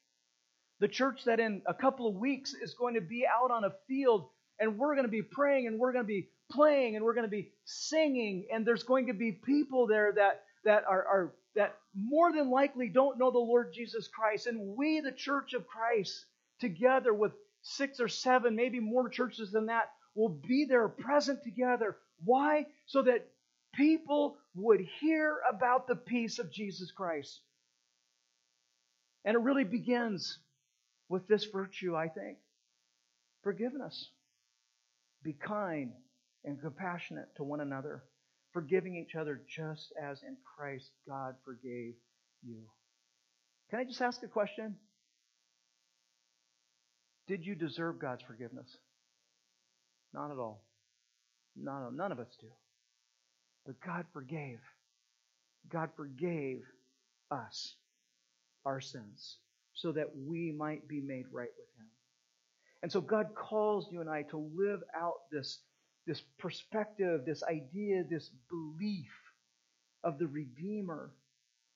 the 0.80 0.88
church 0.88 1.24
that 1.24 1.40
in 1.40 1.62
a 1.66 1.74
couple 1.74 2.06
of 2.06 2.14
weeks 2.14 2.54
is 2.54 2.74
going 2.74 2.94
to 2.94 3.00
be 3.00 3.26
out 3.26 3.50
on 3.50 3.64
a 3.64 3.72
field 3.88 4.28
and 4.60 4.78
we're 4.78 4.94
going 4.94 5.06
to 5.06 5.10
be 5.10 5.22
praying 5.22 5.66
and 5.66 5.78
we're 5.78 5.92
going 5.92 6.04
to 6.04 6.08
be 6.08 6.28
playing 6.50 6.96
and 6.96 7.04
we're 7.04 7.14
going 7.14 7.26
to 7.26 7.30
be 7.30 7.50
singing 7.64 8.46
and 8.52 8.66
there's 8.66 8.82
going 8.82 9.06
to 9.06 9.12
be 9.12 9.32
people 9.32 9.86
there 9.86 10.12
that 10.12 10.42
that 10.64 10.84
are, 10.88 11.04
are 11.06 11.34
that 11.54 11.76
more 11.94 12.32
than 12.32 12.50
likely 12.50 12.88
don't 12.88 13.18
know 13.18 13.30
the 13.30 13.38
Lord 13.38 13.72
Jesus 13.72 14.08
Christ. 14.08 14.46
And 14.46 14.76
we, 14.76 15.00
the 15.00 15.12
church 15.12 15.54
of 15.54 15.66
Christ, 15.66 16.26
together 16.60 17.12
with 17.12 17.32
six 17.62 18.00
or 18.00 18.08
seven, 18.08 18.54
maybe 18.54 18.80
more 18.80 19.08
churches 19.08 19.50
than 19.50 19.66
that, 19.66 19.90
will 20.14 20.28
be 20.28 20.66
there 20.68 20.88
present 20.88 21.42
together. 21.42 21.96
Why? 22.24 22.66
So 22.86 23.02
that 23.02 23.26
people 23.74 24.36
would 24.54 24.86
hear 25.00 25.38
about 25.52 25.86
the 25.86 25.96
peace 25.96 26.38
of 26.38 26.52
Jesus 26.52 26.90
Christ. 26.90 27.40
And 29.24 29.34
it 29.34 29.40
really 29.40 29.64
begins 29.64 30.38
with 31.08 31.26
this 31.28 31.44
virtue, 31.52 31.96
I 31.96 32.08
think 32.08 32.38
forgiveness. 33.42 34.10
Be 35.22 35.32
kind 35.32 35.92
and 36.44 36.60
compassionate 36.60 37.28
to 37.36 37.44
one 37.44 37.60
another 37.60 38.04
forgiving 38.52 38.96
each 38.96 39.14
other 39.14 39.42
just 39.48 39.92
as 40.00 40.22
in 40.22 40.36
Christ 40.56 40.90
God 41.06 41.34
forgave 41.44 41.94
you. 42.42 42.62
Can 43.70 43.80
I 43.80 43.84
just 43.84 44.00
ask 44.00 44.22
a 44.22 44.28
question? 44.28 44.76
Did 47.26 47.44
you 47.44 47.54
deserve 47.54 48.00
God's 48.00 48.22
forgiveness? 48.22 48.74
Not 50.14 50.30
at 50.30 50.38
all. 50.38 50.64
None, 51.56 51.96
none 51.96 52.12
of 52.12 52.18
us 52.18 52.34
do. 52.40 52.46
But 53.66 53.80
God 53.84 54.06
forgave. 54.12 54.60
God 55.70 55.90
forgave 55.96 56.62
us 57.30 57.74
our 58.64 58.80
sins 58.80 59.36
so 59.80 59.92
that 59.92 60.08
we 60.26 60.52
might 60.52 60.86
be 60.88 61.00
made 61.00 61.26
right 61.32 61.50
with 61.56 61.68
Him. 61.78 61.86
And 62.82 62.92
so 62.92 63.00
God 63.00 63.28
calls 63.34 63.88
you 63.90 64.00
and 64.00 64.10
I 64.10 64.22
to 64.30 64.50
live 64.56 64.80
out 64.96 65.30
this, 65.30 65.58
this 66.06 66.22
perspective, 66.38 67.22
this 67.24 67.42
idea, 67.44 68.04
this 68.08 68.30
belief 68.50 69.10
of 70.02 70.18
the 70.18 70.26
Redeemer 70.26 71.10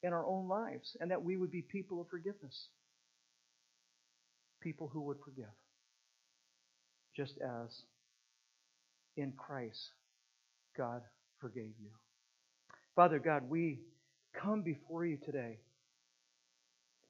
in 0.03 0.12
our 0.12 0.26
own 0.26 0.48
lives, 0.48 0.96
and 1.00 1.11
that 1.11 1.22
we 1.22 1.36
would 1.36 1.50
be 1.50 1.62
people 1.62 2.00
of 2.00 2.09
forgiveness. 2.09 2.68
People 4.61 4.90
who 4.92 5.03
would 5.03 5.18
forgive. 5.24 5.44
Just 7.16 7.38
as 7.38 7.82
in 9.16 9.32
Christ, 9.32 9.90
God 10.76 11.03
forgave 11.40 11.74
you. 11.80 11.90
Father 12.96 13.18
God, 13.18 13.48
we 13.48 13.80
come 14.34 14.62
before 14.62 15.05
you 15.05 15.18
today. 15.24 15.59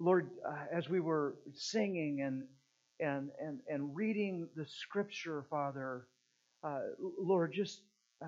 Lord, 0.03 0.31
uh, 0.47 0.55
as 0.77 0.89
we 0.89 0.99
were 0.99 1.37
singing 1.55 2.23
and 2.23 2.43
and 2.99 3.31
and 3.41 3.61
and 3.69 3.95
reading 3.95 4.49
the 4.57 4.67
Scripture, 4.67 5.45
Father, 5.49 6.09
uh, 6.65 6.81
Lord, 7.21 7.53
just 7.53 7.83
uh, 8.21 8.27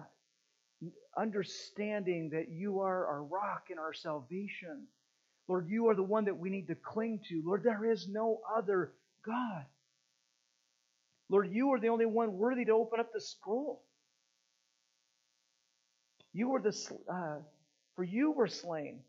understanding 1.19 2.31
that 2.31 2.49
you 2.49 2.81
are 2.81 3.07
our 3.07 3.25
rock 3.25 3.67
and 3.71 3.81
our 3.81 3.93
salvation. 3.93 4.87
Lord, 5.49 5.69
you 5.69 5.89
are 5.89 5.97
the 5.97 6.03
one 6.03 6.27
that 6.27 6.39
we 6.39 6.49
need 6.49 6.69
to 6.69 6.77
cling 6.77 7.21
to. 7.29 7.43
Lord, 7.45 7.65
there 7.65 7.91
is 7.91 8.09
no 8.09 8.41
other 8.57 8.93
God. 9.27 9.65
Lord, 11.29 11.51
you 11.53 11.73
are 11.73 11.81
the 11.81 11.89
only 11.89 12.07
one 12.07 12.35
worthy 12.35 12.65
to 12.67 12.73
open 12.73 13.01
up 13.01 13.13
the 13.13 13.21
scroll. 13.21 13.83
You 16.33 16.51
were 16.51 16.61
the 16.61 16.77
uh, 17.13 17.39
for 17.97 18.05
you 18.05 18.31
were 18.31 18.49
slain, 18.49 19.01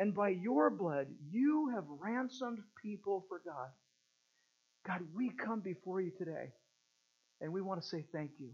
and 0.00 0.14
by 0.14 0.30
your 0.30 0.70
blood 0.70 1.06
you 1.30 1.70
have 1.74 1.84
ransomed 2.00 2.58
people 2.82 3.26
for 3.28 3.42
God. 3.44 3.68
God, 4.86 5.02
we 5.14 5.30
come 5.30 5.60
before 5.60 6.00
you 6.00 6.10
today, 6.10 6.54
and 7.42 7.52
we 7.52 7.60
want 7.60 7.82
to 7.82 7.86
say 7.86 8.06
thank 8.10 8.30
you. 8.40 8.48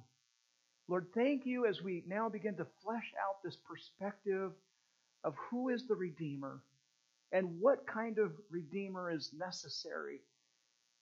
Lord, 0.88 1.07
thank 1.14 1.47
you 1.47 1.64
as 1.66 1.80
we 1.80 2.03
now 2.09 2.28
begin 2.28 2.57
to 2.57 2.66
flesh 2.82 3.12
out 3.24 3.44
this 3.44 3.57
perspective 3.57 4.51
of 5.22 5.34
who 5.49 5.68
is 5.68 5.86
the 5.86 5.94
Redeemer 5.94 6.62
and 7.30 7.61
what 7.61 7.86
kind 7.86 8.18
of 8.18 8.32
Redeemer 8.51 9.12
is 9.12 9.30
necessary 9.38 10.18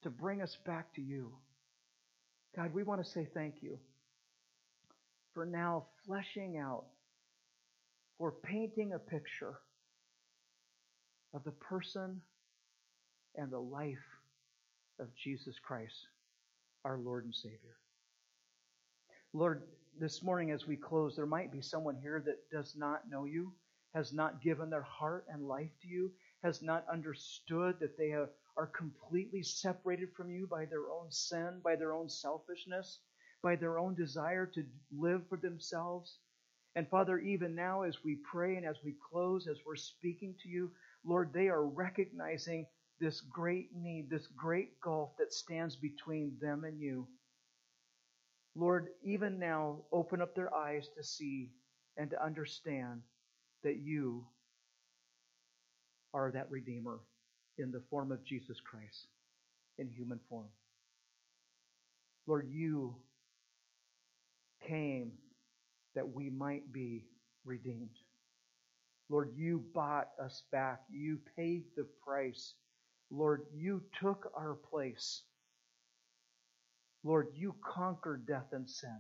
to 0.03 0.11
bring 0.11 0.43
us 0.43 0.59
back 0.67 0.95
to 0.95 1.01
you. 1.01 1.33
God, 2.55 2.75
we 2.75 2.83
want 2.83 3.03
to 3.03 3.11
say 3.11 3.27
thank 3.33 3.57
you 3.63 3.79
for 5.33 5.47
now 5.47 5.87
fleshing 6.07 6.59
out 6.59 6.85
for 8.19 8.31
painting 8.31 8.93
a 8.93 8.99
picture 8.99 9.55
of 11.35 11.45
the 11.45 11.51
person 11.51 12.21
and 13.37 13.51
the 13.51 13.59
life 13.59 13.99
of 15.01 15.09
Jesus 15.17 15.57
Christ, 15.59 16.07
our 16.85 16.97
Lord 16.97 17.25
and 17.25 17.35
Savior. 17.35 17.77
Lord, 19.33 19.65
this 19.99 20.23
morning 20.23 20.53
as 20.53 20.67
we 20.67 20.77
close, 20.77 21.17
there 21.17 21.27
might 21.27 21.53
be 21.53 21.61
someone 21.61 21.97
here 22.01 22.23
that 22.25 22.49
does 22.57 22.75
not 22.77 23.11
know 23.11 23.25
you, 23.25 23.53
has 23.95 24.13
not 24.13 24.43
given 24.43 24.71
their 24.71 24.83
heart 24.83 25.27
and 25.29 25.49
life 25.49 25.71
to 25.83 25.89
you, 25.89 26.13
has 26.45 26.63
not 26.63 26.85
understood 26.93 27.77
that 27.81 27.99
they 27.99 28.11
have, 28.11 28.29
are 28.57 28.69
completely 28.69 29.43
separated 29.43 30.11
from 30.17 30.31
you 30.31 30.47
by 30.47 30.65
their 30.65 30.89
own 30.93 31.11
sin, 31.11 31.61
by 31.65 31.75
their 31.75 31.93
own 31.93 32.09
selfishness, 32.09 33.01
by 33.43 33.57
their 33.57 33.79
own 33.79 33.95
desire 33.95 34.47
to 34.47 34.65
live 34.97 35.23
for 35.29 35.37
themselves. 35.39 36.19
And 36.77 36.89
Father, 36.89 37.19
even 37.19 37.55
now 37.55 37.83
as 37.83 38.05
we 38.05 38.19
pray 38.31 38.57
and 38.57 38.67
as 38.67 38.77
we 38.85 38.95
close, 39.11 39.49
as 39.49 39.59
we're 39.67 39.77
speaking 39.77 40.35
to 40.43 40.49
you, 40.49 40.71
Lord, 41.05 41.33
they 41.33 41.49
are 41.49 41.65
recognizing 41.67 42.67
this 43.01 43.21
great 43.21 43.71
need, 43.75 44.09
this 44.09 44.27
great 44.29 44.81
gulf 44.81 45.11
that 45.19 45.33
stands 45.33 45.77
between 45.77 46.33
them 46.41 46.65
and 46.65 46.81
you. 46.81 47.07
Lord, 48.57 48.89
even 49.03 49.39
now, 49.39 49.79
open 49.93 50.23
up 50.23 50.35
their 50.35 50.55
eyes 50.55 50.89
to 50.97 51.03
see 51.03 51.51
and 51.97 52.09
to 52.11 52.25
understand 52.25 53.03
that 53.63 53.77
you 53.79 54.25
are 56.13 56.31
that 56.31 56.51
Redeemer 56.51 57.01
in 57.59 57.73
the 57.73 57.83
form 57.91 58.13
of 58.13 58.25
Jesus 58.25 58.61
Christ 58.61 59.09
in 59.79 59.89
human 59.89 60.21
form. 60.29 60.47
Lord, 62.27 62.49
you 62.51 62.95
came 64.67 65.13
that 65.95 66.09
we 66.15 66.31
might 66.31 66.73
be 66.73 67.05
redeemed. 67.45 67.99
Lord, 69.11 69.33
you 69.37 69.65
bought 69.75 70.09
us 70.23 70.43
back. 70.51 70.81
You 70.91 71.19
paid 71.37 71.65
the 71.77 71.87
price. 72.07 72.55
Lord, 73.11 73.43
you 73.55 73.83
took 74.01 74.33
our 74.37 74.55
place. 74.55 75.23
Lord, 77.05 77.29
you 77.35 77.55
conquered 77.65 78.27
death 78.27 78.49
and 78.53 78.69
sin 78.69 78.99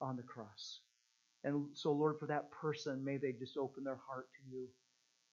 on 0.00 0.16
the 0.16 0.22
cross. 0.22 0.80
And 1.44 1.66
so, 1.74 1.92
Lord, 1.92 2.16
for 2.18 2.26
that 2.26 2.50
person, 2.50 3.04
may 3.04 3.18
they 3.18 3.32
just 3.32 3.56
open 3.56 3.84
their 3.84 4.00
heart 4.08 4.26
to 4.34 4.56
you 4.56 4.66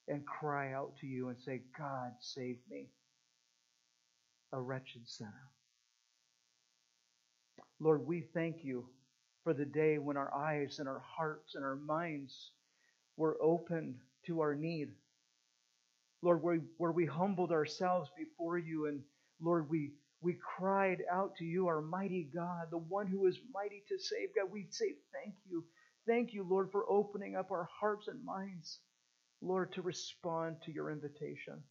and 0.08 0.26
cry 0.26 0.74
out 0.74 0.94
to 1.00 1.08
you 1.08 1.30
and 1.30 1.38
say, 1.40 1.62
God, 1.78 2.12
save 2.20 2.58
me, 2.70 2.90
a 4.54 4.62
wretched 4.62 5.08
sinner. 5.08 5.50
Lord, 7.80 8.06
we 8.06 8.22
thank 8.34 8.64
you 8.64 8.86
for 9.44 9.54
the 9.54 9.66
day 9.66 9.98
when 9.98 10.18
our 10.18 10.34
eyes 10.36 10.78
and 10.80 10.88
our 10.88 11.02
hearts 11.18 11.56
and 11.56 11.64
our 11.64 11.78
minds 11.78 12.52
were 13.18 13.38
opened 13.42 13.96
to 14.28 14.42
our 14.42 14.56
need. 14.56 14.90
Lord, 16.22 16.44
where, 16.44 16.60
where 16.78 16.92
we 16.92 17.06
humbled 17.06 17.52
ourselves 17.52 18.10
before 18.18 18.58
you 18.58 18.88
and 18.88 19.02
Lord, 19.42 19.70
we, 19.70 19.92
we 20.22 20.38
cried 20.58 21.04
out 21.12 21.36
to 21.38 21.46
you, 21.46 21.68
our 21.68 21.82
mighty 21.82 22.30
God, 22.34 22.68
the 22.70 22.78
one 22.78 23.08
who 23.08 23.26
is 23.28 23.40
mighty 23.54 23.84
to 23.90 23.98
save. 23.98 24.30
God, 24.36 24.52
we 24.52 24.68
say 24.70 24.94
thank 25.14 25.36
you. 25.50 25.64
Thank 26.08 26.34
you, 26.34 26.44
Lord, 26.44 26.72
for 26.72 26.90
opening 26.90 27.36
up 27.36 27.52
our 27.52 27.68
hearts 27.80 28.08
and 28.08 28.24
minds, 28.24 28.80
Lord, 29.42 29.74
to 29.74 29.82
respond 29.82 30.58
to 30.66 30.72
your 30.72 30.92
invitation. 30.92 31.64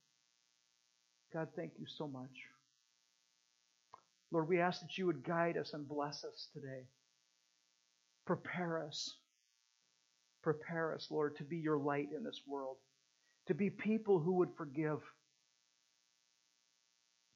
God, 1.33 1.49
thank 1.57 1.73
you 1.79 1.87
so 1.87 2.09
much. 2.09 2.31
Lord, 4.33 4.49
we 4.49 4.61
ask 4.61 4.81
that 4.81 4.99
you 4.99 5.07
would 5.07 5.25
guide 5.25 5.57
us 5.57 5.73
and 5.73 5.89
bless 5.89 6.25
us 6.25 6.49
today. 6.53 6.87
Prepare 8.27 8.85
us. 8.87 9.15
Prepare 10.43 10.95
us, 10.95 11.09
Lord, 11.11 11.37
to 11.37 11.45
be 11.45 11.57
your 11.59 11.79
light 11.79 12.09
in 12.17 12.25
this 12.25 12.43
world, 12.47 12.77
to 13.47 13.55
be 13.55 13.71
people 13.71 14.19
who 14.19 14.35
would 14.35 14.51
forgive, 14.57 15.01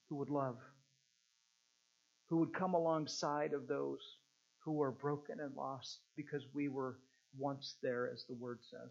who 0.09 0.16
would 0.16 0.30
love, 0.30 0.57
who 2.28 2.38
would 2.38 2.55
come 2.55 2.74
alongside 2.74 3.52
of 3.52 3.68
those 3.68 4.00
who 4.64 4.80
are 4.80 4.90
broken 4.90 5.40
and 5.40 5.55
lost 5.55 5.98
because 6.16 6.42
we 6.55 6.68
were 6.68 6.98
once 7.38 7.76
there, 7.82 8.11
as 8.12 8.24
the 8.28 8.34
word 8.34 8.59
says, 8.62 8.90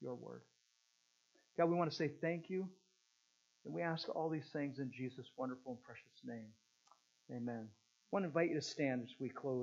your 0.00 0.14
word. 0.14 0.42
God, 1.58 1.68
we 1.68 1.76
want 1.76 1.90
to 1.90 1.96
say 1.96 2.10
thank 2.20 2.48
you, 2.48 2.68
and 3.64 3.74
we 3.74 3.82
ask 3.82 4.08
all 4.08 4.28
these 4.28 4.48
things 4.52 4.78
in 4.78 4.90
Jesus' 4.96 5.26
wonderful 5.36 5.72
and 5.72 5.82
precious 5.82 6.20
name. 6.24 6.46
Amen. 7.30 7.66
I 7.68 8.08
want 8.12 8.24
to 8.24 8.28
invite 8.28 8.50
you 8.50 8.54
to 8.54 8.62
stand 8.62 9.02
as 9.02 9.14
we 9.20 9.28
close. 9.28 9.58